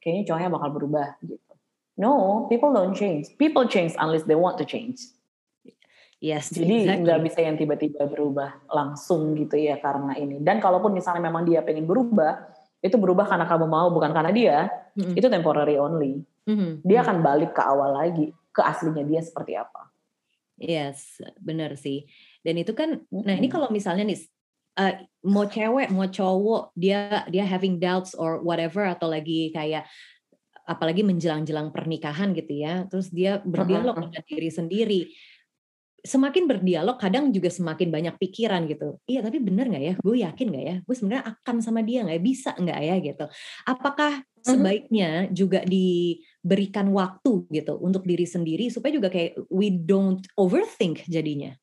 kayaknya 0.01 0.23
cowoknya 0.25 0.49
bakal 0.49 0.69
berubah 0.73 1.07
gitu. 1.21 1.53
No, 1.95 2.45
people 2.51 2.75
don't 2.75 2.95
change. 2.95 3.31
People 3.39 3.67
change 3.67 3.95
unless 3.99 4.27
they 4.27 4.35
want 4.35 4.59
to 4.59 4.65
change. 4.67 5.14
Yes, 6.23 6.47
jadi 6.47 6.87
exactly. 6.87 7.03
nggak 7.03 7.19
bisa 7.27 7.39
yang 7.43 7.55
tiba-tiba 7.59 8.07
berubah 8.07 8.63
langsung 8.71 9.35
gitu 9.35 9.59
ya 9.59 9.75
karena 9.83 10.15
ini. 10.15 10.39
Dan 10.39 10.63
kalaupun 10.63 10.95
misalnya 10.95 11.27
memang 11.27 11.43
dia 11.43 11.59
pengen 11.59 11.83
berubah, 11.83 12.49
itu 12.79 12.95
berubah 12.95 13.27
karena 13.27 13.43
kamu 13.43 13.67
mau 13.67 13.91
bukan 13.91 14.15
karena 14.15 14.31
dia, 14.31 14.57
mm-hmm. 14.95 15.15
itu 15.19 15.27
temporary 15.27 15.75
only. 15.75 16.23
Mm-hmm. 16.47 16.71
Dia 16.87 17.03
akan 17.03 17.17
balik 17.19 17.51
ke 17.51 17.61
awal 17.61 17.99
lagi, 17.99 18.31
ke 18.55 18.61
aslinya 18.63 19.03
dia 19.03 19.19
seperti 19.19 19.59
apa. 19.59 19.91
Yes, 20.55 21.19
benar 21.43 21.75
sih. 21.75 22.07
Dan 22.39 22.63
itu 22.63 22.71
kan, 22.71 23.03
mm-hmm. 23.05 23.25
nah 23.27 23.35
ini 23.35 23.51
kalau 23.51 23.67
misalnya 23.67 24.07
nih 24.07 24.23
uh, 24.79 24.95
mau 25.27 25.45
cewek 25.51 25.91
mau 25.91 26.07
cowok 26.07 26.71
dia 26.79 27.27
dia 27.27 27.43
having 27.43 27.75
doubts 27.75 28.15
or 28.15 28.39
whatever 28.39 28.87
atau 28.87 29.11
lagi 29.11 29.51
kayak 29.51 29.83
apalagi 30.65 31.05
menjelang-jelang 31.05 31.69
pernikahan 31.75 32.33
gitu 32.33 32.55
ya, 32.55 32.87
terus 32.89 33.11
dia 33.11 33.43
berdialog 33.45 33.99
dengan 33.99 34.23
diri 34.25 34.49
sendiri 34.49 35.01
semakin 36.05 36.45
berdialog 36.45 37.01
kadang 37.01 37.33
juga 37.33 37.49
semakin 37.49 37.89
banyak 37.89 38.15
pikiran 38.21 38.69
gitu. 38.69 39.01
Iya 39.09 39.25
tapi 39.25 39.41
bener 39.41 39.67
nggak 39.67 39.83
ya? 39.83 39.93
Gue 39.99 40.21
yakin 40.21 40.47
nggak 40.53 40.65
ya? 40.65 40.75
Gue 40.85 40.95
sebenarnya 40.95 41.25
akan 41.35 41.55
sama 41.59 41.81
dia 41.81 42.05
nggak? 42.05 42.17
Ya? 42.17 42.23
Bisa 42.23 42.49
nggak 42.53 42.79
ya 42.79 42.95
gitu? 43.01 43.25
Apakah 43.65 44.13
mhm. 44.21 44.45
sebaiknya 44.45 45.09
juga 45.33 45.59
diberikan 45.65 46.93
waktu 46.93 47.49
gitu 47.49 47.73
untuk 47.81 48.05
diri 48.05 48.29
sendiri 48.29 48.69
supaya 48.69 48.93
juga 48.93 49.09
kayak 49.09 49.49
we 49.49 49.73
don't 49.73 50.23
overthink 50.37 51.01
jadinya? 51.09 51.57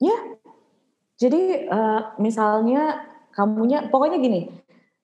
Ya, 0.00 0.16
jadi 1.20 1.68
uh, 1.68 2.16
misalnya 2.16 3.04
kamunya 3.36 3.92
pokoknya 3.92 4.16
gini, 4.16 4.48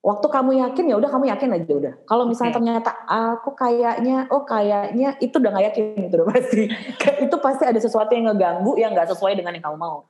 waktu 0.06 0.26
kamu 0.30 0.50
yakin 0.62 0.84
ya 0.86 0.94
udah 1.02 1.10
kamu 1.10 1.24
yakin 1.34 1.50
aja 1.58 1.72
udah. 1.74 1.94
Kalau 2.06 2.30
misalnya 2.30 2.54
okay. 2.54 2.58
ternyata 2.62 2.90
aku 3.10 3.50
kayaknya, 3.58 4.30
oh 4.30 4.46
kayaknya 4.46 5.18
itu 5.18 5.34
udah 5.34 5.50
gak 5.50 5.66
yakin 5.74 6.06
itu 6.06 6.14
udah 6.14 6.28
pasti. 6.38 6.62
itu 7.26 7.36
pasti 7.42 7.64
ada 7.66 7.80
sesuatu 7.82 8.14
yang 8.14 8.30
ngeganggu 8.30 8.78
yang 8.78 8.94
nggak 8.94 9.10
sesuai 9.10 9.34
dengan 9.34 9.58
yang 9.58 9.66
kamu 9.66 9.78
mau. 9.82 10.06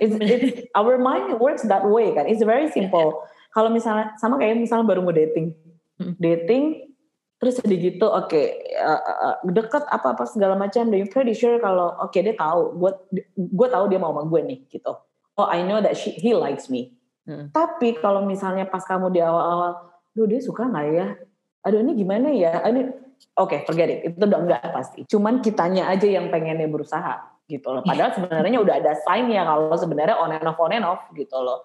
It's, 0.00 0.16
it's, 0.16 0.64
our 0.78 0.96
mind 0.96 1.36
works 1.36 1.60
that 1.68 1.84
way 1.84 2.16
kan. 2.16 2.24
It's 2.24 2.40
very 2.40 2.72
simple. 2.72 3.28
Kalau 3.52 3.68
misalnya 3.68 4.16
sama 4.16 4.40
kayak 4.40 4.56
misalnya 4.56 4.88
baru 4.88 5.04
mau 5.04 5.12
dating, 5.12 5.52
hmm. 6.00 6.16
dating 6.16 6.88
terus 7.36 7.58
jadi 7.58 7.74
gitu, 7.74 8.06
oke 8.06 8.30
okay, 8.30 8.54
uh, 8.78 9.02
uh, 9.02 9.36
deket 9.50 9.82
apa 9.90 10.14
apa 10.14 10.24
segala 10.30 10.54
macam, 10.54 10.88
dan 10.88 10.94
you 10.94 11.10
pretty 11.10 11.34
sure 11.34 11.58
kalau 11.58 11.90
oke 11.98 12.14
okay, 12.14 12.22
dia 12.22 12.38
tahu, 12.38 12.78
gue 12.78 12.90
gue 13.34 13.68
tahu 13.68 13.84
dia 13.90 13.98
mau 13.98 14.14
sama 14.14 14.24
gue 14.30 14.40
nih 14.46 14.58
gitu. 14.70 14.94
Oh 15.36 15.48
I 15.50 15.66
know 15.66 15.82
that 15.82 15.98
she, 15.98 16.14
he 16.14 16.38
likes 16.38 16.70
me 16.70 17.01
Hmm. 17.22 17.54
Tapi 17.54 18.02
kalau 18.02 18.26
misalnya 18.26 18.66
pas 18.66 18.82
kamu 18.82 19.14
di 19.14 19.20
awal-awal, 19.22 19.78
duh 20.14 20.26
dia 20.26 20.42
suka 20.42 20.66
nggak 20.66 20.86
ya? 20.90 21.06
Aduh 21.62 21.78
ini 21.86 21.92
gimana 21.94 22.34
ya? 22.34 22.62
Ini 22.66 22.90
oke 23.38 23.48
okay, 23.48 23.58
forget 23.62 23.88
it. 23.88 23.98
Itu 24.10 24.26
udah 24.26 24.40
enggak 24.42 24.62
pasti. 24.74 25.06
Cuman 25.06 25.38
kitanya 25.38 25.86
aja 25.86 26.06
yang 26.06 26.28
pengennya 26.34 26.66
berusaha 26.66 27.22
gitu 27.46 27.68
loh. 27.70 27.82
Padahal 27.86 28.10
sebenarnya 28.16 28.58
udah 28.58 28.74
ada 28.82 28.92
sign 29.06 29.30
ya 29.30 29.46
kalau 29.46 29.74
sebenarnya 29.78 30.16
on 30.18 30.34
and 30.34 30.46
off 30.46 30.58
on 30.58 30.74
and 30.74 30.86
off 30.86 31.06
gitu 31.14 31.38
loh. 31.38 31.62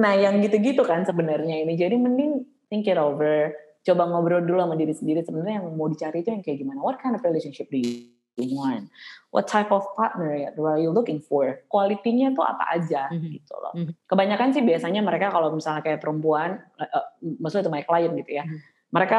Nah 0.00 0.16
yang 0.16 0.40
gitu-gitu 0.40 0.80
kan 0.86 1.04
sebenarnya 1.04 1.60
ini. 1.60 1.76
Jadi 1.76 2.00
mending 2.00 2.48
think 2.72 2.88
it 2.88 2.96
over. 2.96 3.52
Coba 3.84 4.08
ngobrol 4.08 4.40
dulu 4.40 4.64
sama 4.64 4.80
diri 4.80 4.96
sendiri 4.96 5.20
sebenarnya 5.20 5.60
yang 5.60 5.76
mau 5.76 5.92
dicari 5.92 6.24
itu 6.24 6.32
yang 6.32 6.40
kayak 6.40 6.56
gimana? 6.56 6.80
What 6.80 7.04
kind 7.04 7.12
of 7.12 7.20
relationship 7.20 7.68
do 7.68 7.76
you 7.76 8.13
want? 8.42 8.90
What 9.30 9.46
type 9.46 9.70
of 9.70 9.86
partner 9.94 10.50
are 10.54 10.80
you 10.82 10.90
looking 10.90 11.22
for? 11.22 11.62
Kualitinya 11.70 12.34
tuh 12.34 12.42
apa 12.42 12.74
aja 12.74 13.10
mm-hmm. 13.10 13.30
gitu 13.38 13.54
loh. 13.58 13.74
Mm-hmm. 13.74 13.94
Kebanyakan 14.10 14.48
sih 14.50 14.62
biasanya 14.62 15.00
mereka 15.02 15.30
kalau 15.30 15.54
misalnya 15.54 15.82
kayak 15.86 16.02
perempuan, 16.02 16.58
uh, 16.78 17.06
maksudnya 17.22 17.66
itu 17.66 17.74
my 17.74 17.84
client 17.86 18.14
gitu 18.18 18.32
ya, 18.42 18.44
mm-hmm. 18.46 18.60
mereka 18.90 19.18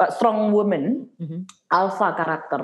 uh, 0.00 0.10
strong 0.12 0.52
woman, 0.52 1.08
mm-hmm. 1.16 1.48
alpha 1.72 2.12
karakter, 2.12 2.62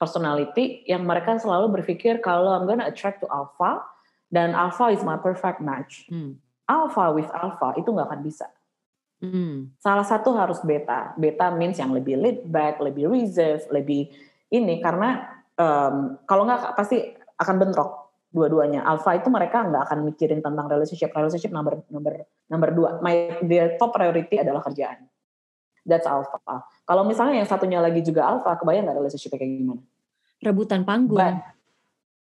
personality, 0.00 0.84
yang 0.88 1.04
mereka 1.04 1.36
selalu 1.36 1.80
berpikir 1.80 2.24
kalau 2.24 2.52
I'm 2.56 2.64
gonna 2.64 2.88
attract 2.88 3.24
to 3.24 3.28
alpha, 3.28 3.84
dan 4.28 4.56
alpha 4.56 4.92
is 4.92 5.00
my 5.04 5.16
perfect 5.20 5.60
match. 5.64 6.08
Mm. 6.08 6.40
Alpha 6.66 7.14
with 7.14 7.30
alpha 7.30 7.78
itu 7.78 7.88
nggak 7.88 8.10
akan 8.10 8.22
bisa. 8.26 8.50
Hmm. 9.16 9.72
Salah 9.80 10.04
satu 10.04 10.36
harus 10.36 10.60
beta. 10.60 11.16
Beta 11.16 11.48
means 11.48 11.80
yang 11.80 11.94
lebih 11.96 12.20
laid 12.20 12.40
back, 12.52 12.82
lebih 12.84 13.08
reserve, 13.08 13.64
lebih 13.72 14.12
ini 14.52 14.78
karena 14.78 15.42
um, 15.58 16.20
kalau 16.28 16.46
nggak 16.46 16.76
pasti 16.78 17.16
akan 17.36 17.56
bentrok 17.58 17.90
dua-duanya. 18.30 18.84
Alpha 18.84 19.16
itu 19.16 19.32
mereka 19.32 19.64
nggak 19.64 19.82
akan 19.88 19.98
mikirin 20.06 20.44
tentang 20.44 20.68
relationship. 20.68 21.10
Relationship 21.16 21.52
number 21.52 21.80
number 21.88 22.28
number 22.52 22.68
dua. 22.76 23.00
My 23.00 23.40
their 23.40 23.80
top 23.80 23.96
priority 23.96 24.36
adalah 24.36 24.60
kerjaan. 24.60 25.08
That's 25.86 26.04
alpha. 26.04 26.66
Kalau 26.82 27.06
misalnya 27.06 27.40
yang 27.40 27.48
satunya 27.48 27.78
lagi 27.78 28.02
juga 28.02 28.26
alpha, 28.26 28.58
kebayang 28.58 28.90
nggak 28.90 28.98
relationship 28.98 29.38
kayak 29.38 29.46
gimana? 29.46 29.82
Rebutan 30.42 30.82
panggung. 30.82 31.16
But, 31.16 31.34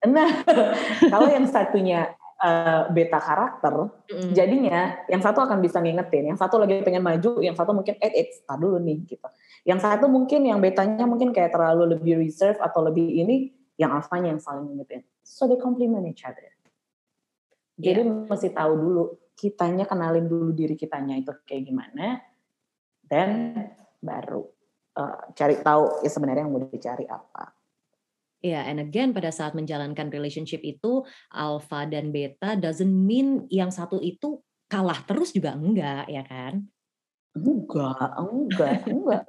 nah, 0.04 0.30
kalau 1.12 1.28
yang 1.32 1.48
satunya 1.48 2.12
uh, 2.40 2.90
beta 2.90 3.20
karakter, 3.20 3.90
mm. 4.10 4.32
jadinya 4.34 4.98
yang 5.06 5.22
satu 5.22 5.44
akan 5.44 5.62
bisa 5.62 5.78
ngingetin, 5.78 6.34
yang 6.34 6.38
satu 6.38 6.58
lagi 6.58 6.82
pengen 6.82 7.04
maju, 7.04 7.38
yang 7.44 7.54
satu 7.54 7.70
mungkin 7.70 7.94
eh 8.02 8.12
eh 8.12 8.28
tar 8.42 8.58
dulu 8.58 8.80
nih 8.82 9.04
gitu. 9.06 9.28
Yang 9.64 9.80
satu 9.84 10.06
mungkin 10.10 10.44
yang 10.44 10.58
betanya 10.58 11.04
mungkin 11.06 11.30
kayak 11.30 11.54
terlalu 11.54 11.96
lebih 11.98 12.20
reserve 12.20 12.58
atau 12.58 12.84
lebih 12.84 13.06
ini, 13.06 13.52
yang 13.78 13.94
alfanya 13.94 14.34
yang 14.34 14.42
saling 14.42 14.66
ngingetin. 14.70 15.02
So 15.22 15.46
they 15.46 15.56
complement 15.56 16.06
each 16.06 16.22
other. 16.22 16.52
Jadi 17.74 18.06
yeah. 18.06 18.26
mesti 18.30 18.54
tahu 18.54 18.72
dulu 18.78 19.02
kitanya 19.34 19.82
kenalin 19.82 20.30
dulu 20.30 20.54
diri 20.54 20.78
kitanya 20.78 21.18
itu 21.18 21.34
kayak 21.42 21.66
gimana, 21.66 22.22
dan 23.02 23.56
baru 23.98 24.46
uh, 24.94 25.32
cari 25.34 25.58
tahu 25.58 26.06
ya 26.06 26.10
sebenarnya 26.12 26.46
yang 26.46 26.54
mau 26.54 26.62
dicari 26.62 27.08
apa. 27.08 27.50
Ya, 28.44 28.60
yeah, 28.60 28.62
and 28.68 28.76
again 28.76 29.16
pada 29.16 29.32
saat 29.32 29.56
menjalankan 29.56 30.12
relationship 30.12 30.60
itu 30.60 31.00
alpha 31.32 31.88
dan 31.88 32.12
beta 32.12 32.52
doesn't 32.60 32.92
mean 32.92 33.48
yang 33.48 33.72
satu 33.72 33.96
itu 34.04 34.44
kalah 34.68 35.00
terus 35.08 35.32
juga 35.32 35.56
enggak, 35.56 36.04
ya 36.12 36.20
kan? 36.28 36.68
Enggak, 37.32 38.12
enggak, 38.20 38.84
enggak. 38.84 39.24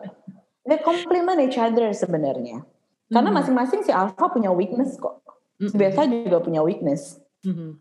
They 0.67 0.83
complement 0.83 1.39
each 1.39 1.55
other 1.55 1.95
sebenarnya. 1.95 2.67
Karena 3.07 3.31
mm-hmm. 3.31 3.39
masing-masing 3.39 3.87
si 3.87 3.95
alpha 3.95 4.27
punya 4.27 4.51
weakness 4.51 4.99
kok. 4.99 5.23
Si 5.63 5.71
beta 5.79 6.03
juga 6.03 6.43
punya 6.43 6.59
weakness. 6.59 7.15
Mm-hmm. 7.47 7.71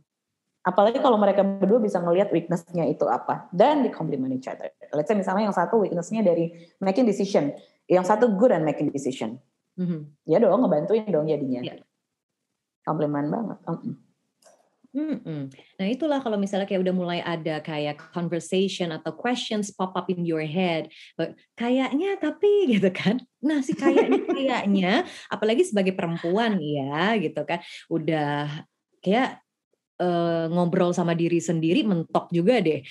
Apalagi 0.70 1.02
kalau 1.02 1.18
mereka 1.18 1.42
berdua 1.42 1.82
bisa 1.82 1.98
ngelihat 1.98 2.30
weaknessnya 2.30 2.86
itu 2.86 3.10
apa. 3.10 3.50
Dan 3.50 3.82
di 3.82 3.90
complement 3.90 4.30
each 4.38 4.46
other. 4.46 4.70
Let's 4.94 5.10
say 5.10 5.18
misalnya 5.18 5.50
yang 5.50 5.56
satu 5.58 5.82
weaknessnya 5.82 6.22
dari 6.22 6.70
making 6.78 7.10
decision. 7.10 7.58
Yang 7.90 8.06
satu 8.14 8.38
good 8.38 8.54
at 8.54 8.62
making 8.62 8.94
decision 8.94 9.42
Mm-hmm. 9.80 10.00
Ya 10.30 10.38
dong, 10.38 10.62
ngebantuin 10.62 11.08
dong 11.10 11.26
jadinya. 11.26 11.60
Yeah. 11.62 11.82
Komplimen 12.86 13.32
banget. 13.32 13.58
Mm-mm. 13.66 13.94
Hmm, 14.94 15.50
Nah 15.50 15.86
itulah 15.90 16.22
kalau 16.22 16.38
misalnya 16.38 16.70
kayak 16.70 16.86
udah 16.86 16.94
mulai 16.94 17.18
ada 17.18 17.58
kayak 17.58 17.98
conversation 18.14 18.94
atau 18.94 19.10
questions 19.10 19.74
pop 19.74 19.90
up 19.98 20.06
in 20.06 20.22
your 20.22 20.46
head, 20.46 20.86
kayaknya 21.58 22.14
tapi 22.22 22.46
gitu 22.78 22.94
kan. 22.94 23.18
Nah 23.42 23.58
si 23.58 23.74
kayaknya 23.74 24.22
kayaknya, 24.22 24.92
apalagi 25.26 25.66
sebagai 25.66 25.98
perempuan 25.98 26.62
ya 26.62 27.18
gitu 27.18 27.42
kan, 27.42 27.58
udah 27.90 28.46
kayak 29.02 29.42
uh, 29.98 30.46
ngobrol 30.50 30.94
sama 30.94 31.18
diri 31.18 31.42
sendiri 31.42 31.82
mentok 31.82 32.30
juga 32.30 32.62
deh 32.62 32.82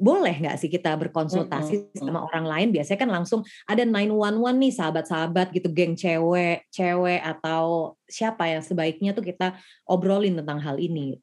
boleh 0.00 0.32
nggak 0.32 0.56
sih 0.56 0.72
kita 0.72 0.96
berkonsultasi 0.96 1.92
mm-hmm. 1.92 2.00
sama 2.00 2.24
orang 2.24 2.48
lain? 2.48 2.68
Biasanya 2.72 2.98
kan 3.04 3.10
langsung 3.12 3.40
ada 3.68 3.84
911 3.84 4.40
nih 4.56 4.72
sahabat-sahabat 4.72 5.52
gitu, 5.52 5.68
geng 5.68 5.92
cewek, 5.92 6.64
cewek 6.72 7.20
atau 7.20 7.94
siapa 8.08 8.48
yang 8.48 8.64
sebaiknya 8.64 9.12
tuh 9.12 9.20
kita 9.20 9.60
obrolin 9.84 10.40
tentang 10.40 10.56
hal 10.64 10.80
ini. 10.80 11.20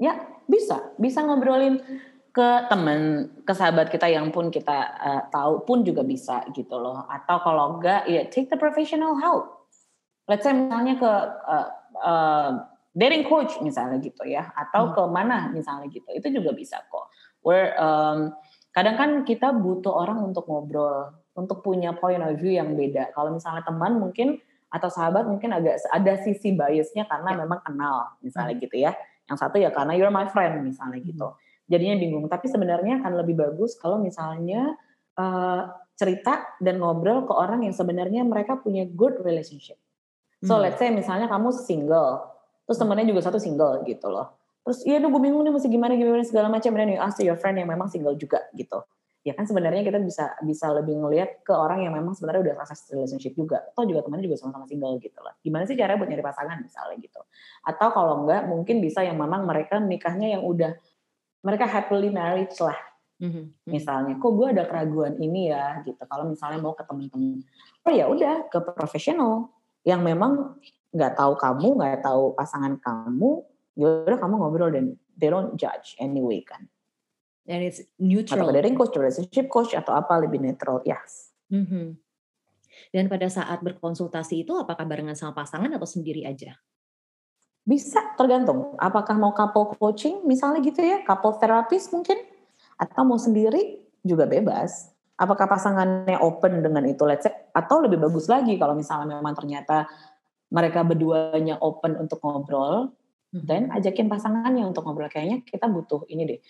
Ya 0.00 0.16
bisa, 0.48 0.96
bisa 0.96 1.20
ngobrolin 1.20 1.84
ke 2.32 2.48
teman, 2.72 3.28
ke 3.44 3.52
sahabat 3.52 3.92
kita 3.92 4.08
yang 4.08 4.32
pun 4.32 4.48
kita 4.48 4.78
uh, 4.96 5.22
tahu 5.28 5.68
pun 5.68 5.84
juga 5.84 6.00
bisa 6.00 6.48
gitu 6.56 6.80
loh. 6.80 7.04
Atau 7.12 7.44
kalau 7.44 7.76
enggak, 7.76 8.08
ya 8.08 8.24
take 8.32 8.48
the 8.48 8.56
professional 8.56 9.20
help. 9.20 9.68
Let's 10.24 10.48
say 10.48 10.56
misalnya 10.56 10.96
ke 10.96 11.12
uh, 11.44 11.68
uh, 12.04 12.52
dating 12.98 13.24
coach 13.28 13.60
misalnya 13.62 14.02
gitu 14.02 14.26
ya 14.26 14.50
atau 14.56 14.90
hmm. 14.90 14.94
ke 14.98 15.02
mana 15.06 15.38
misalnya 15.54 15.86
gitu 15.86 16.08
itu 16.10 16.28
juga 16.34 16.50
bisa 16.50 16.82
kok 16.90 17.07
where 17.42 17.74
um, 17.78 18.34
kadang 18.72 18.94
kan 18.94 19.10
kita 19.26 19.50
butuh 19.50 19.90
orang 19.90 20.22
untuk 20.22 20.46
ngobrol 20.46 21.10
untuk 21.38 21.62
punya 21.62 21.94
point 21.94 22.22
of 22.22 22.34
view 22.38 22.54
yang 22.58 22.74
beda 22.74 23.14
kalau 23.14 23.34
misalnya 23.34 23.62
teman 23.62 23.98
mungkin 23.98 24.38
atau 24.68 24.88
sahabat 24.92 25.24
mungkin 25.24 25.50
agak 25.56 25.80
ada 25.88 26.20
sisi 26.20 26.52
biasnya 26.52 27.08
karena 27.08 27.30
ya. 27.32 27.36
memang 27.46 27.60
kenal 27.64 28.12
misalnya 28.20 28.54
hmm. 28.58 28.62
gitu 28.68 28.76
ya 28.84 28.92
yang 29.28 29.38
satu 29.40 29.56
ya 29.56 29.72
karena 29.72 29.96
you're 29.96 30.12
my 30.12 30.28
friend 30.28 30.60
misalnya 30.60 31.00
gitu 31.00 31.24
hmm. 31.32 31.36
jadinya 31.72 31.96
bingung 31.96 32.26
tapi 32.28 32.52
sebenarnya 32.52 33.00
akan 33.00 33.12
lebih 33.24 33.38
bagus 33.40 33.80
kalau 33.80 33.96
misalnya 33.96 34.76
uh, 35.16 35.72
cerita 35.96 36.54
dan 36.60 36.78
ngobrol 36.78 37.24
ke 37.24 37.32
orang 37.32 37.64
yang 37.64 37.74
sebenarnya 37.74 38.22
mereka 38.28 38.60
punya 38.60 38.84
good 38.84 39.16
relationship 39.24 39.80
so 40.44 40.60
hmm. 40.60 40.68
let's 40.68 40.76
say 40.76 40.92
misalnya 40.92 41.32
kamu 41.32 41.48
single 41.50 42.28
terus 42.68 42.76
temennya 42.76 43.08
juga 43.08 43.24
satu 43.24 43.40
single 43.40 43.88
gitu 43.88 44.12
loh 44.12 44.36
terus 44.68 44.84
iya 44.84 45.00
gue 45.00 45.08
bingung 45.08 45.40
nih 45.48 45.52
masih 45.56 45.72
gimana 45.72 45.96
gimana 45.96 46.20
segala 46.28 46.52
macam. 46.52 46.68
Dan 46.76 46.92
you 46.92 47.00
ask 47.00 47.16
your 47.24 47.40
friend 47.40 47.56
yang 47.56 47.72
memang 47.72 47.88
single 47.88 48.12
juga 48.20 48.44
gitu. 48.52 48.84
Ya 49.24 49.32
kan 49.32 49.48
sebenarnya 49.48 49.80
kita 49.80 49.96
bisa 49.96 50.36
bisa 50.44 50.68
lebih 50.76 51.00
ngelihat 51.00 51.40
ke 51.40 51.56
orang 51.56 51.80
yang 51.80 51.96
memang 51.96 52.12
sebenarnya 52.12 52.52
udah 52.52 52.54
rasa 52.60 52.76
relationship 52.92 53.32
juga. 53.32 53.64
Atau 53.72 53.88
juga 53.88 54.04
temannya 54.04 54.28
juga 54.28 54.36
sama-sama 54.36 54.68
single 54.68 55.00
gitu 55.00 55.16
lah. 55.24 55.32
Gimana 55.40 55.64
sih 55.64 55.72
cara 55.72 55.96
buat 55.96 56.12
nyari 56.12 56.20
pasangan 56.20 56.60
misalnya 56.60 57.00
gitu. 57.00 57.20
Atau 57.64 57.88
kalau 57.96 58.28
enggak 58.28 58.44
mungkin 58.44 58.84
bisa 58.84 59.00
yang 59.00 59.16
memang 59.16 59.48
mereka 59.48 59.80
nikahnya 59.80 60.36
yang 60.36 60.44
udah 60.44 60.76
mereka 61.40 61.64
happily 61.64 62.12
married 62.12 62.52
lah. 62.60 62.76
Mm-hmm. 63.18 63.44
Misalnya, 63.66 64.14
kok 64.22 64.30
gue 64.30 64.46
ada 64.54 64.62
keraguan 64.62 65.18
ini 65.18 65.50
ya, 65.50 65.82
gitu. 65.82 65.98
Kalau 66.06 66.30
misalnya 66.30 66.62
mau 66.62 66.78
ke 66.78 66.86
teman-teman, 66.86 67.42
oh 67.82 67.92
ya 67.92 68.06
udah 68.06 68.46
ke 68.46 68.62
profesional. 68.62 69.50
Yang 69.82 70.00
memang 70.06 70.32
nggak 70.94 71.18
tahu 71.18 71.34
kamu, 71.34 71.68
nggak 71.82 72.06
tahu 72.06 72.38
pasangan 72.38 72.78
kamu, 72.78 73.42
yaudah 73.78 74.18
kamu 74.18 74.34
ngobrol 74.42 74.74
dan 74.74 74.98
they 75.14 75.30
don't 75.30 75.54
judge 75.54 75.94
anyway 76.02 76.42
kan. 76.42 76.66
And 77.48 77.64
it's 77.64 77.80
neutral. 77.96 78.44
Atau 78.44 78.52
dating 78.58 78.76
coach, 78.76 78.92
relationship 78.98 79.46
coach 79.48 79.72
atau 79.72 79.96
apa 79.96 80.20
lebih 80.20 80.42
netral, 80.42 80.84
yes. 80.84 81.32
Mm-hmm. 81.48 81.96
Dan 82.92 83.08
pada 83.08 83.30
saat 83.32 83.64
berkonsultasi 83.64 84.44
itu 84.44 84.52
apakah 84.52 84.84
barengan 84.84 85.16
sama 85.16 85.32
pasangan 85.32 85.72
atau 85.72 85.88
sendiri 85.88 86.28
aja? 86.28 86.58
Bisa 87.64 88.00
tergantung. 88.20 88.76
Apakah 88.76 89.16
mau 89.16 89.32
couple 89.32 89.76
coaching 89.80 90.28
misalnya 90.28 90.60
gitu 90.60 90.80
ya, 90.84 91.00
couple 91.08 91.40
therapist 91.40 91.88
mungkin, 91.88 92.20
atau 92.76 93.02
mau 93.08 93.16
sendiri 93.16 93.80
juga 94.04 94.28
bebas. 94.28 94.92
Apakah 95.18 95.50
pasangannya 95.50 96.20
open 96.20 96.62
dengan 96.62 96.84
itu, 96.86 97.02
let's 97.08 97.26
say, 97.26 97.34
atau 97.50 97.82
lebih 97.82 97.98
bagus 97.98 98.30
lagi 98.30 98.54
kalau 98.54 98.76
misalnya 98.78 99.18
memang 99.18 99.34
ternyata 99.34 99.88
mereka 100.48 100.86
berduanya 100.86 101.60
open 101.60 101.98
untuk 101.98 102.22
ngobrol 102.24 102.88
hmm. 102.88 102.97
Dan 103.32 103.68
ajakin 103.72 104.08
pasangannya 104.08 104.64
untuk 104.64 104.88
ngobrol. 104.88 105.12
Kayaknya 105.12 105.44
kita 105.44 105.68
butuh 105.68 106.08
ini 106.08 106.22
deh 106.24 106.40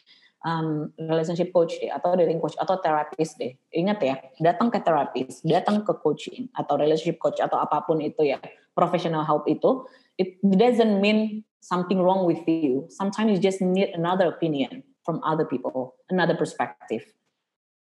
um, 0.47 0.91
relationship 0.99 1.51
coach 1.51 1.75
deh 1.83 1.91
atau 1.91 2.15
dating 2.15 2.39
coach 2.39 2.55
atau 2.59 2.79
terapis 2.79 3.35
deh. 3.39 3.55
Ingat 3.75 3.99
ya 4.03 4.15
datang 4.39 4.71
ke 4.71 4.79
terapis 4.83 5.43
datang 5.43 5.83
ke 5.83 5.93
coaching 5.99 6.51
atau 6.55 6.79
relationship 6.79 7.19
coach 7.19 7.43
atau 7.43 7.59
apa 7.59 7.83
pun 7.83 7.99
itu 7.99 8.23
ya 8.27 8.39
professional 8.77 9.27
help 9.27 9.49
itu 9.51 9.87
it 10.21 10.39
doesn't 10.43 11.03
mean 11.03 11.43
something 11.59 11.99
wrong 11.99 12.23
with 12.27 12.43
you. 12.47 12.87
Sometimes 12.93 13.35
you 13.35 13.41
just 13.43 13.59
need 13.59 13.91
another 13.95 14.31
opinion 14.31 14.87
from 15.03 15.19
other 15.27 15.47
people 15.49 15.99
another 16.13 16.39
perspective. 16.39 17.03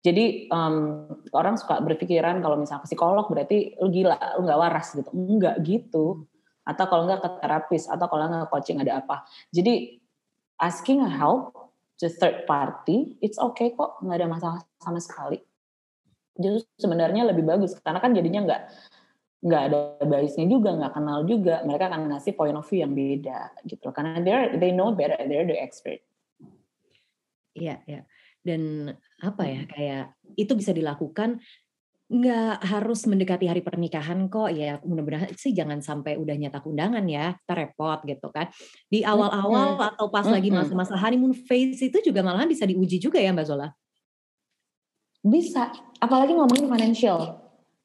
Jadi 0.05 0.53
um, 0.53 1.09
orang 1.33 1.57
suka 1.57 1.81
berpikiran 1.81 2.45
kalau 2.45 2.61
misalnya 2.61 2.85
psikolog 2.85 3.25
berarti 3.25 3.73
lu 3.81 3.89
gila, 3.89 4.37
lu 4.37 4.45
nggak 4.45 4.61
waras 4.61 4.93
gitu. 4.93 5.09
Enggak 5.17 5.57
gitu. 5.65 6.29
Atau 6.65 6.85
kalau 6.89 7.05
nggak 7.05 7.21
ke 7.21 7.31
terapis, 7.45 7.87
atau 7.87 8.09
kalau 8.09 8.29
nggak 8.29 8.49
coaching 8.49 8.81
ada 8.81 9.05
apa. 9.05 9.29
Jadi 9.53 10.01
asking 10.61 11.05
help 11.05 11.53
to 12.01 12.09
third 12.09 12.49
party, 12.49 13.21
it's 13.21 13.37
okay 13.37 13.73
kok, 13.77 14.01
nggak 14.01 14.17
ada 14.25 14.29
masalah 14.29 14.59
sama 14.81 14.99
sekali. 14.99 15.39
Justru 16.35 16.67
sebenarnya 16.81 17.23
lebih 17.31 17.47
bagus 17.47 17.79
karena 17.79 18.03
kan 18.03 18.11
jadinya 18.11 18.43
nggak 18.43 18.63
nggak 19.45 19.63
ada 19.71 19.79
biasnya 20.09 20.49
juga, 20.49 20.73
nggak 20.73 20.93
kenal 20.97 21.19
juga. 21.29 21.61
Mereka 21.63 21.85
akan 21.93 22.01
ngasih 22.11 22.33
point 22.33 22.57
of 22.57 22.65
view 22.65 22.81
yang 22.81 22.97
beda 22.97 23.53
gitu. 23.69 23.93
Karena 23.93 24.19
they 24.25 24.57
they 24.57 24.71
know 24.73 24.91
better, 24.97 25.21
they're 25.29 25.47
the 25.47 25.55
expert. 25.55 26.01
Iya, 27.55 27.85
iya. 27.87 28.03
Dan 28.45 28.93
apa 29.25 29.43
ya, 29.49 29.63
kayak 29.65 30.05
itu 30.37 30.53
bisa 30.53 30.75
dilakukan 30.75 31.41
nggak 32.05 32.61
harus 32.69 33.09
mendekati 33.09 33.49
hari 33.49 33.65
pernikahan 33.65 34.29
kok 34.29 34.53
ya 34.53 34.77
mudah-mudahan 34.85 35.33
sih 35.41 35.57
jangan 35.57 35.81
sampai 35.81 36.21
udah 36.21 36.37
nyetak 36.37 36.61
undangan 36.69 37.01
ya 37.09 37.33
terrepot 37.49 38.05
gitu 38.05 38.29
kan 38.29 38.53
di 38.93 39.01
awal-awal 39.01 39.81
mm-hmm. 39.81 39.89
atau 39.97 40.07
pas 40.13 40.29
mm-hmm. 40.29 40.37
lagi 40.37 40.49
masa-masa 40.53 40.95
honeymoon 41.01 41.33
phase 41.33 41.89
itu 41.89 41.99
juga 42.05 42.21
malahan 42.21 42.45
bisa 42.45 42.69
diuji 42.69 43.01
juga 43.01 43.17
ya 43.17 43.33
Mbak 43.33 43.47
Zola 43.49 43.73
bisa 45.25 45.73
apalagi 45.97 46.37
ngomongin 46.37 46.69
financial 46.69 47.44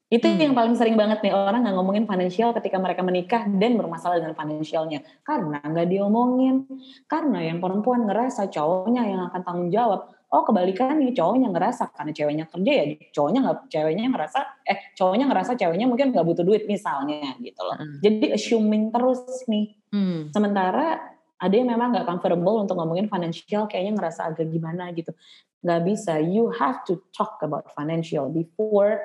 itu 0.10 0.26
hmm. 0.26 0.42
yang 0.42 0.54
paling 0.58 0.74
sering 0.74 0.98
banget 0.98 1.22
nih 1.22 1.38
orang 1.38 1.62
nggak 1.62 1.76
ngomongin 1.78 2.10
financial 2.10 2.50
ketika 2.58 2.82
mereka 2.82 3.06
menikah 3.06 3.46
dan 3.46 3.78
bermasalah 3.78 4.18
dengan 4.18 4.34
financialnya 4.34 5.06
karena 5.22 5.62
nggak 5.62 5.86
diomongin 5.86 6.66
karena 7.06 7.46
yang 7.46 7.62
perempuan 7.62 8.10
ngerasa 8.10 8.50
cowoknya 8.50 9.06
yang 9.06 9.22
akan 9.30 9.42
tanggung 9.46 9.70
jawab 9.70 10.10
oh 10.34 10.42
kebalikan 10.42 10.98
nih 10.98 11.14
cowoknya 11.14 11.54
ngerasa 11.54 11.94
karena 11.94 12.12
ceweknya 12.14 12.46
kerja 12.50 12.72
ya 12.74 12.86
cowoknya 13.14 13.40
nggak 13.46 13.58
ceweknya 13.70 14.04
ngerasa 14.10 14.40
eh 14.66 14.80
cowoknya 14.98 15.26
ngerasa 15.30 15.52
ceweknya 15.54 15.86
mungkin 15.86 16.10
nggak 16.10 16.26
butuh 16.26 16.42
duit 16.42 16.66
misalnya 16.66 17.38
gitu 17.38 17.62
loh 17.62 17.78
hmm. 17.78 18.02
jadi 18.02 18.26
assuming 18.34 18.90
terus 18.90 19.22
nih 19.46 19.78
hmm. 19.94 20.34
sementara 20.34 21.06
ada 21.40 21.54
yang 21.54 21.70
memang 21.70 21.94
nggak 21.94 22.10
comfortable 22.10 22.66
untuk 22.66 22.82
ngomongin 22.82 23.06
financial 23.06 23.70
kayaknya 23.70 23.94
ngerasa 23.94 24.34
agak 24.34 24.50
gimana 24.50 24.90
gitu 24.98 25.14
nggak 25.62 25.82
bisa 25.86 26.18
you 26.18 26.50
have 26.50 26.82
to 26.82 26.98
talk 27.14 27.38
about 27.46 27.70
financial 27.78 28.26
before 28.34 28.98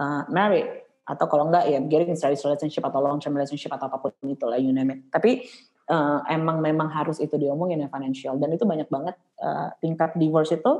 uh, 0.00 0.24
married 0.32 0.66
atau 1.04 1.26
kalau 1.28 1.52
enggak 1.52 1.68
ya 1.68 1.78
getting 1.84 2.16
serious 2.16 2.40
relationship 2.46 2.86
atau 2.86 3.04
long 3.04 3.20
term 3.20 3.36
relationship 3.36 3.68
atau 3.76 3.92
apa 3.92 4.00
pun 4.00 4.12
itu 4.24 4.44
lah 4.48 4.56
you 4.56 4.72
name 4.72 4.96
it. 4.96 5.00
Tapi 5.12 5.44
uh, 5.92 6.24
emang 6.32 6.64
memang 6.64 6.88
harus 6.88 7.20
itu 7.20 7.36
diomongin 7.36 7.84
ya 7.84 7.88
financial 7.92 8.40
dan 8.40 8.48
itu 8.56 8.64
banyak 8.64 8.88
banget 8.88 9.20
uh, 9.44 9.68
tingkat 9.84 10.16
divorce 10.16 10.56
itu 10.56 10.72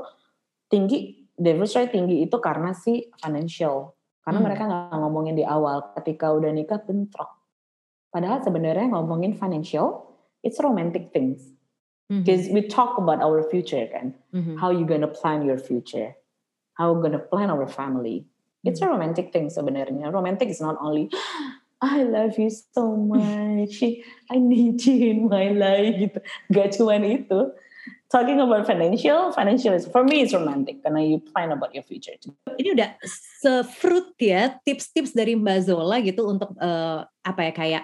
tinggi 0.71 1.29
divorce 1.37 1.77
rate 1.77 1.93
tinggi 1.93 2.25
itu 2.25 2.37
karena 2.41 2.73
si 2.73 3.11
financial 3.21 3.93
karena 4.25 4.39
hmm. 4.39 4.45
mereka 4.49 4.63
nggak 4.65 4.97
ngomongin 4.97 5.35
di 5.37 5.45
awal 5.45 5.93
ketika 6.01 6.33
udah 6.33 6.49
nikah 6.49 6.81
bentrok. 6.81 7.29
Padahal 8.11 8.43
sebenarnya 8.43 8.91
ngomongin 8.91 9.37
financial 9.37 10.11
it's 10.43 10.59
romantic 10.59 11.13
things. 11.13 11.41
Because 12.11 12.51
mm-hmm. 12.51 12.55
we 12.55 12.67
talk 12.67 12.97
about 12.99 13.23
our 13.23 13.39
future 13.47 13.87
kan, 13.87 14.13
mm-hmm. 14.35 14.59
how 14.59 14.67
you 14.67 14.83
gonna 14.83 15.07
plan 15.07 15.47
your 15.47 15.57
future, 15.57 16.11
how 16.75 16.91
gonna 16.99 17.23
plan 17.23 17.47
our 17.47 17.63
family, 17.71 18.27
It's 18.61 18.81
a 18.81 18.87
romantic 18.87 19.33
thing 19.33 19.49
sebenarnya. 19.49 20.13
Romantic 20.13 20.49
is 20.53 20.61
not 20.61 20.77
only 20.77 21.09
I 21.81 22.05
love 22.05 22.37
you 22.37 22.53
so 22.53 22.93
much, 22.93 23.81
I 24.29 24.37
need 24.37 24.77
you 24.85 25.17
in 25.17 25.19
my 25.25 25.49
life 25.49 25.97
gitu. 25.97 26.19
Gak 26.53 26.77
cuma 26.77 27.01
itu. 27.01 27.57
Talking 28.11 28.37
about 28.37 28.67
financial, 28.69 29.33
financial 29.33 29.73
is 29.73 29.89
for 29.89 30.05
me 30.05 30.21
is 30.21 30.35
romantic 30.35 30.83
karena 30.85 31.01
you 31.01 31.17
plan 31.17 31.49
about 31.49 31.73
your 31.73 31.81
future. 31.81 32.13
Ini 32.53 32.77
udah 32.77 32.89
sefruit 33.41 34.13
ya 34.21 34.61
tips-tips 34.61 35.15
dari 35.15 35.33
Mbak 35.33 35.59
Zola 35.65 35.97
gitu 36.03 36.27
untuk 36.29 36.53
uh, 36.61 37.07
apa 37.25 37.41
ya 37.49 37.51
kayak 37.55 37.83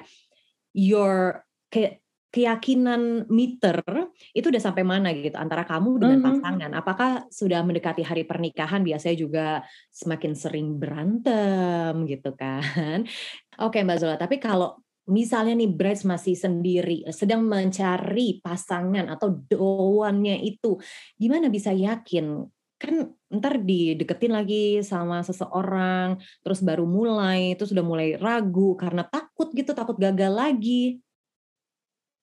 your 0.76 1.42
kayak 1.74 2.04
keyakinan 2.38 3.26
meter 3.34 3.82
itu 4.30 4.54
udah 4.54 4.62
sampai 4.62 4.86
mana 4.86 5.10
gitu 5.10 5.34
antara 5.34 5.66
kamu 5.66 5.98
dengan 5.98 6.22
mm-hmm. 6.22 6.38
pasangan? 6.38 6.72
Apakah 6.78 7.12
sudah 7.34 7.66
mendekati 7.66 8.06
hari 8.06 8.30
pernikahan 8.30 8.86
biasanya 8.86 9.18
juga 9.18 9.48
semakin 9.90 10.38
sering 10.38 10.78
berantem 10.78 12.06
gitu 12.06 12.38
kan? 12.38 13.10
Oke 13.66 13.82
Mbak 13.82 13.98
Zola, 13.98 14.22
tapi 14.22 14.38
kalau 14.38 14.78
misalnya 15.10 15.58
nih 15.58 15.74
brides 15.74 16.06
masih 16.06 16.38
sendiri, 16.38 17.02
sedang 17.10 17.42
mencari 17.42 18.38
pasangan 18.38 19.10
atau 19.10 19.34
doannya 19.34 20.38
itu, 20.46 20.78
gimana 21.18 21.50
bisa 21.50 21.74
yakin? 21.74 22.46
Kan 22.78 23.18
ntar 23.34 23.66
dideketin 23.66 24.30
lagi 24.30 24.86
sama 24.86 25.26
seseorang, 25.26 26.22
terus 26.46 26.62
baru 26.62 26.86
mulai, 26.86 27.58
itu 27.58 27.66
sudah 27.66 27.82
mulai 27.82 28.14
ragu 28.14 28.78
karena 28.78 29.02
takut 29.10 29.50
gitu, 29.58 29.74
takut 29.74 29.98
gagal 29.98 30.30
lagi. 30.30 31.02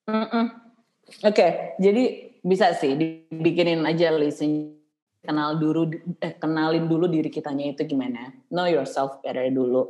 Mm. 0.04 0.20
Oke, 0.20 0.48
okay, 1.20 1.50
jadi 1.80 2.32
bisa 2.44 2.76
sih 2.76 2.96
dibikinin 2.96 3.84
aja 3.88 4.12
listnya. 4.12 4.72
Kenal 5.24 5.56
dulu 5.56 5.88
eh, 6.20 6.36
kenalin 6.36 6.84
dulu 6.84 7.08
diri 7.08 7.32
kitanya 7.32 7.72
itu 7.72 7.88
gimana. 7.88 8.28
Know 8.52 8.68
yourself 8.68 9.24
better 9.24 9.48
dulu. 9.48 9.88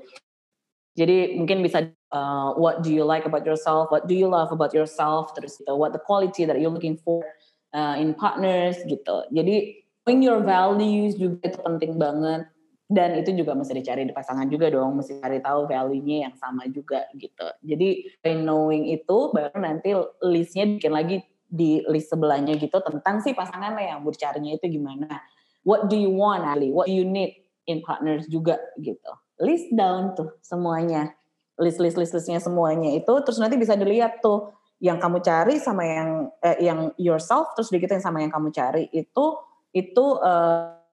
Jadi 0.94 1.34
mungkin 1.34 1.58
bisa 1.58 1.90
uh, 2.14 2.54
what 2.54 2.86
do 2.86 2.94
you 2.94 3.02
like 3.02 3.26
about 3.26 3.42
yourself? 3.42 3.90
What 3.90 4.06
do 4.06 4.14
you 4.14 4.30
love 4.30 4.54
about 4.54 4.70
yourself? 4.70 5.34
Terus 5.34 5.58
gitu, 5.58 5.74
what 5.74 5.90
the 5.90 5.98
quality 5.98 6.46
that 6.46 6.54
you're 6.62 6.70
looking 6.70 6.94
for 7.02 7.26
uh, 7.74 7.98
in 7.98 8.14
partners 8.14 8.78
gitu. 8.86 9.26
Jadi 9.34 9.82
knowing 10.06 10.22
your 10.22 10.38
values 10.38 11.18
juga 11.18 11.50
itu 11.50 11.58
penting 11.58 11.98
banget 11.98 12.46
dan 12.84 13.16
itu 13.16 13.32
juga 13.32 13.56
mesti 13.56 13.72
dicari 13.80 14.04
di 14.04 14.12
pasangan 14.12 14.44
juga 14.52 14.68
dong 14.68 15.00
mesti 15.00 15.16
cari 15.16 15.40
tahu 15.40 15.64
value-nya 15.64 16.28
yang 16.28 16.34
sama 16.36 16.68
juga 16.68 17.08
gitu. 17.16 17.48
Jadi 17.64 18.20
by 18.20 18.36
knowing 18.36 18.92
itu 18.92 19.32
baru 19.32 19.56
nanti 19.56 19.96
listnya 20.20 20.68
bikin 20.68 20.92
lagi 20.92 21.16
di 21.48 21.80
list 21.88 22.12
sebelahnya 22.12 22.58
gitu 22.60 22.76
tentang 22.84 23.24
si 23.24 23.32
pasangannya 23.32 23.88
yang 23.88 24.04
bercarinya 24.04 24.52
itu 24.52 24.68
gimana. 24.68 25.24
What 25.64 25.88
do 25.88 25.96
you 25.96 26.12
want 26.12 26.44
Ali? 26.44 26.68
What 26.68 26.92
do 26.92 26.94
you 26.94 27.08
need 27.08 27.40
in 27.64 27.80
partners 27.80 28.28
juga 28.28 28.60
gitu. 28.76 29.12
List 29.40 29.72
down 29.72 30.12
tuh 30.12 30.36
semuanya. 30.44 31.16
List 31.56 31.80
list 31.80 31.96
list 31.96 32.12
listnya 32.12 32.42
semuanya 32.42 32.92
itu 32.92 33.12
terus 33.24 33.40
nanti 33.40 33.56
bisa 33.56 33.78
dilihat 33.78 34.20
tuh 34.20 34.52
yang 34.82 35.00
kamu 35.00 35.24
cari 35.24 35.56
sama 35.56 35.86
yang 35.86 36.10
eh, 36.42 36.58
yang 36.60 36.92
yourself 37.00 37.54
terus 37.56 37.72
yang 37.72 38.02
sama 38.02 38.20
yang 38.20 38.28
kamu 38.28 38.50
cari 38.50 38.90
itu 38.90 39.38
itu 39.70 40.04
uh, 40.18 40.83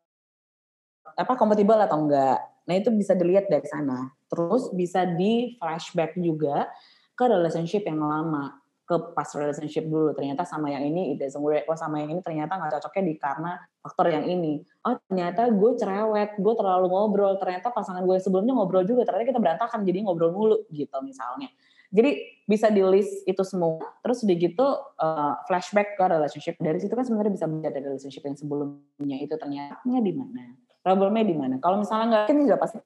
apa 1.16 1.34
kompatibel 1.36 1.78
atau 1.78 2.08
enggak. 2.08 2.40
Nah 2.68 2.76
itu 2.78 2.90
bisa 2.94 3.18
dilihat 3.18 3.50
dari 3.50 3.66
sana. 3.66 4.12
Terus 4.32 4.72
bisa 4.72 5.04
di 5.04 5.58
flashback 5.58 6.16
juga 6.16 6.70
ke 7.18 7.26
relationship 7.28 7.84
yang 7.84 8.00
lama, 8.00 8.62
ke 8.86 8.96
pas 9.16 9.28
relationship 9.36 9.88
dulu. 9.88 10.16
Ternyata 10.16 10.48
sama 10.48 10.72
yang 10.72 10.84
ini 10.86 11.16
it 11.16 11.18
doesn't 11.20 11.42
work. 11.42 11.68
Oh 11.68 11.76
sama 11.76 12.00
yang 12.04 12.16
ini 12.16 12.22
ternyata 12.24 12.56
nggak 12.56 12.80
cocoknya 12.80 13.04
di 13.08 13.14
karena 13.20 13.52
faktor 13.82 14.08
yang 14.12 14.26
ini. 14.28 14.62
Oh 14.86 14.96
ternyata 15.08 15.48
gue 15.52 15.72
cerewet, 15.80 16.38
gue 16.38 16.54
terlalu 16.56 16.88
ngobrol. 16.92 17.36
Ternyata 17.42 17.74
pasangan 17.74 18.04
gue 18.04 18.18
sebelumnya 18.20 18.54
ngobrol 18.56 18.84
juga. 18.88 19.08
Ternyata 19.08 19.26
kita 19.36 19.40
berantakan 19.42 19.80
jadi 19.84 20.00
ngobrol 20.06 20.32
mulu 20.32 20.58
gitu 20.72 20.98
misalnya. 21.04 21.50
Jadi 21.92 22.40
bisa 22.48 22.72
di 22.72 22.80
list 22.88 23.28
itu 23.28 23.44
semua. 23.44 23.84
Terus 24.00 24.24
udah 24.24 24.36
gitu 24.40 24.68
uh, 24.96 25.34
flashback 25.44 26.00
ke 26.00 26.04
relationship. 26.08 26.56
Dari 26.56 26.80
situ 26.80 26.96
kan 26.96 27.04
sebenarnya 27.04 27.36
bisa 27.36 27.46
dari 27.52 27.84
relationship 27.84 28.24
yang 28.24 28.40
sebelumnya 28.40 29.18
itu 29.20 29.36
ternyata 29.36 29.84
di 29.84 30.14
mana 30.16 30.61
problemnya 30.82 31.24
di 31.26 31.36
mana? 31.38 31.56
Kalau 31.62 31.82
misalnya 31.82 32.06
nggak 32.10 32.22
yakin 32.26 32.38
juga 32.46 32.56
pasti 32.58 32.78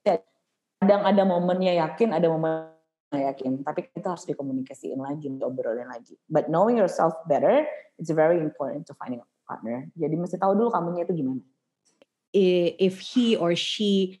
kadang 0.76 1.02
ada 1.02 1.22
momennya 1.24 1.72
yakin 1.80 2.08
ada 2.12 2.28
momen 2.28 2.70
yakin. 3.12 3.64
Tapi 3.64 3.88
kita 3.90 4.12
harus 4.12 4.28
dikomunikasiin 4.28 5.00
lagi 5.00 5.32
diobrolin 5.32 5.88
lagi. 5.88 6.14
But 6.28 6.52
knowing 6.52 6.76
yourself 6.76 7.16
better 7.24 7.64
it's 7.96 8.12
very 8.12 8.38
important 8.38 8.84
to 8.88 8.92
finding 8.96 9.24
a 9.24 9.28
partner. 9.48 9.88
Jadi 9.96 10.14
mesti 10.14 10.36
tahu 10.36 10.52
dulu 10.52 10.68
kamunya 10.68 11.08
itu 11.08 11.16
gimana. 11.16 11.42
If 12.36 13.00
he 13.00 13.32
or 13.32 13.56
she 13.56 14.20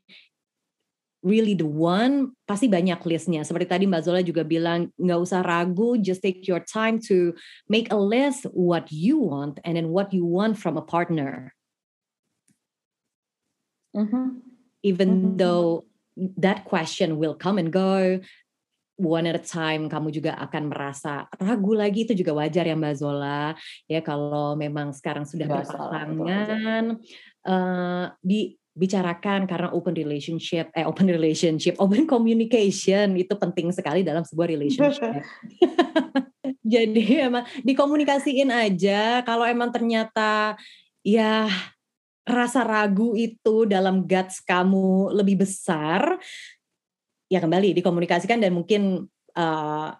really 1.26 1.58
the 1.58 1.66
one 1.66 2.38
pasti 2.46 2.70
banyak 2.70 3.02
listnya. 3.02 3.42
Seperti 3.42 3.66
tadi 3.66 3.84
Mbak 3.90 4.02
Zola 4.06 4.22
juga 4.22 4.46
bilang 4.46 4.94
nggak 4.94 5.20
usah 5.20 5.42
ragu 5.42 5.98
just 5.98 6.22
take 6.22 6.46
your 6.46 6.62
time 6.62 7.02
to 7.02 7.34
make 7.66 7.90
a 7.90 7.98
list 7.98 8.46
what 8.54 8.86
you 8.94 9.18
want 9.18 9.58
and 9.66 9.74
then 9.74 9.90
what 9.90 10.14
you 10.14 10.22
want 10.22 10.54
from 10.54 10.78
a 10.78 10.84
partner 10.84 11.55
Mm-hmm. 13.96 14.24
Even 14.84 15.08
mm-hmm. 15.08 15.36
though 15.40 15.88
that 16.36 16.68
question 16.68 17.16
will 17.16 17.34
come 17.34 17.56
and 17.56 17.72
go, 17.72 18.20
one 18.96 19.28
at 19.28 19.36
a 19.36 19.44
time 19.44 19.92
kamu 19.92 20.08
juga 20.08 20.32
akan 20.40 20.72
merasa 20.72 21.28
ragu 21.36 21.76
lagi. 21.76 22.08
Itu 22.08 22.16
juga 22.16 22.36
wajar 22.36 22.64
ya 22.64 22.76
Mbak 22.76 22.94
Zola. 22.96 23.52
Ya 23.88 24.00
kalau 24.00 24.56
memang 24.56 24.92
sekarang 24.96 25.28
sudah 25.28 25.48
berpasangan 25.48 26.84
uh, 27.44 28.04
dibicarakan 28.24 29.44
karena 29.44 29.68
open 29.72 29.92
relationship 29.92 30.72
eh 30.72 30.88
open 30.88 31.08
relationship 31.12 31.76
open 31.76 32.08
communication 32.12 33.16
itu 33.20 33.32
penting 33.36 33.70
sekali 33.70 34.00
dalam 34.00 34.24
sebuah 34.24 34.48
relationship. 34.48 35.22
Jadi 36.66 37.22
emang 37.22 37.46
dikomunikasiin 37.62 38.50
aja. 38.50 39.22
Kalau 39.22 39.46
emang 39.46 39.70
ternyata 39.70 40.58
ya 41.06 41.46
rasa 42.26 42.66
ragu 42.66 43.14
itu 43.14 43.64
dalam 43.70 44.02
guts 44.02 44.42
kamu 44.42 45.14
lebih 45.14 45.46
besar, 45.46 46.18
ya 47.30 47.38
kembali 47.38 47.78
dikomunikasikan 47.78 48.42
dan 48.42 48.50
mungkin 48.50 49.06
uh, 49.38 49.90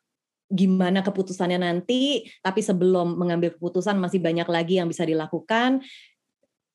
gimana 0.51 1.07
keputusannya 1.07 1.62
nanti. 1.62 2.27
Tapi 2.43 2.61
sebelum 2.61 3.14
mengambil 3.14 3.55
keputusan 3.55 3.97
masih 3.97 4.18
banyak 4.18 4.47
lagi 4.51 4.83
yang 4.83 4.91
bisa 4.91 5.07
dilakukan. 5.07 5.87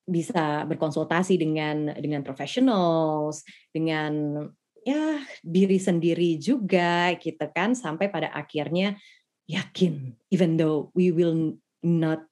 Bisa 0.02 0.66
berkonsultasi 0.66 1.38
dengan 1.38 1.94
dengan 1.94 2.26
professionals, 2.26 3.46
dengan 3.70 4.42
ya 4.82 5.22
diri 5.46 5.78
sendiri 5.78 6.42
juga 6.42 7.14
gitu 7.14 7.46
kan 7.54 7.78
sampai 7.78 8.10
pada 8.10 8.34
akhirnya 8.34 8.98
yakin 9.46 10.18
even 10.34 10.58
though 10.58 10.90
we 10.98 11.14
will 11.14 11.54
not 11.86 12.31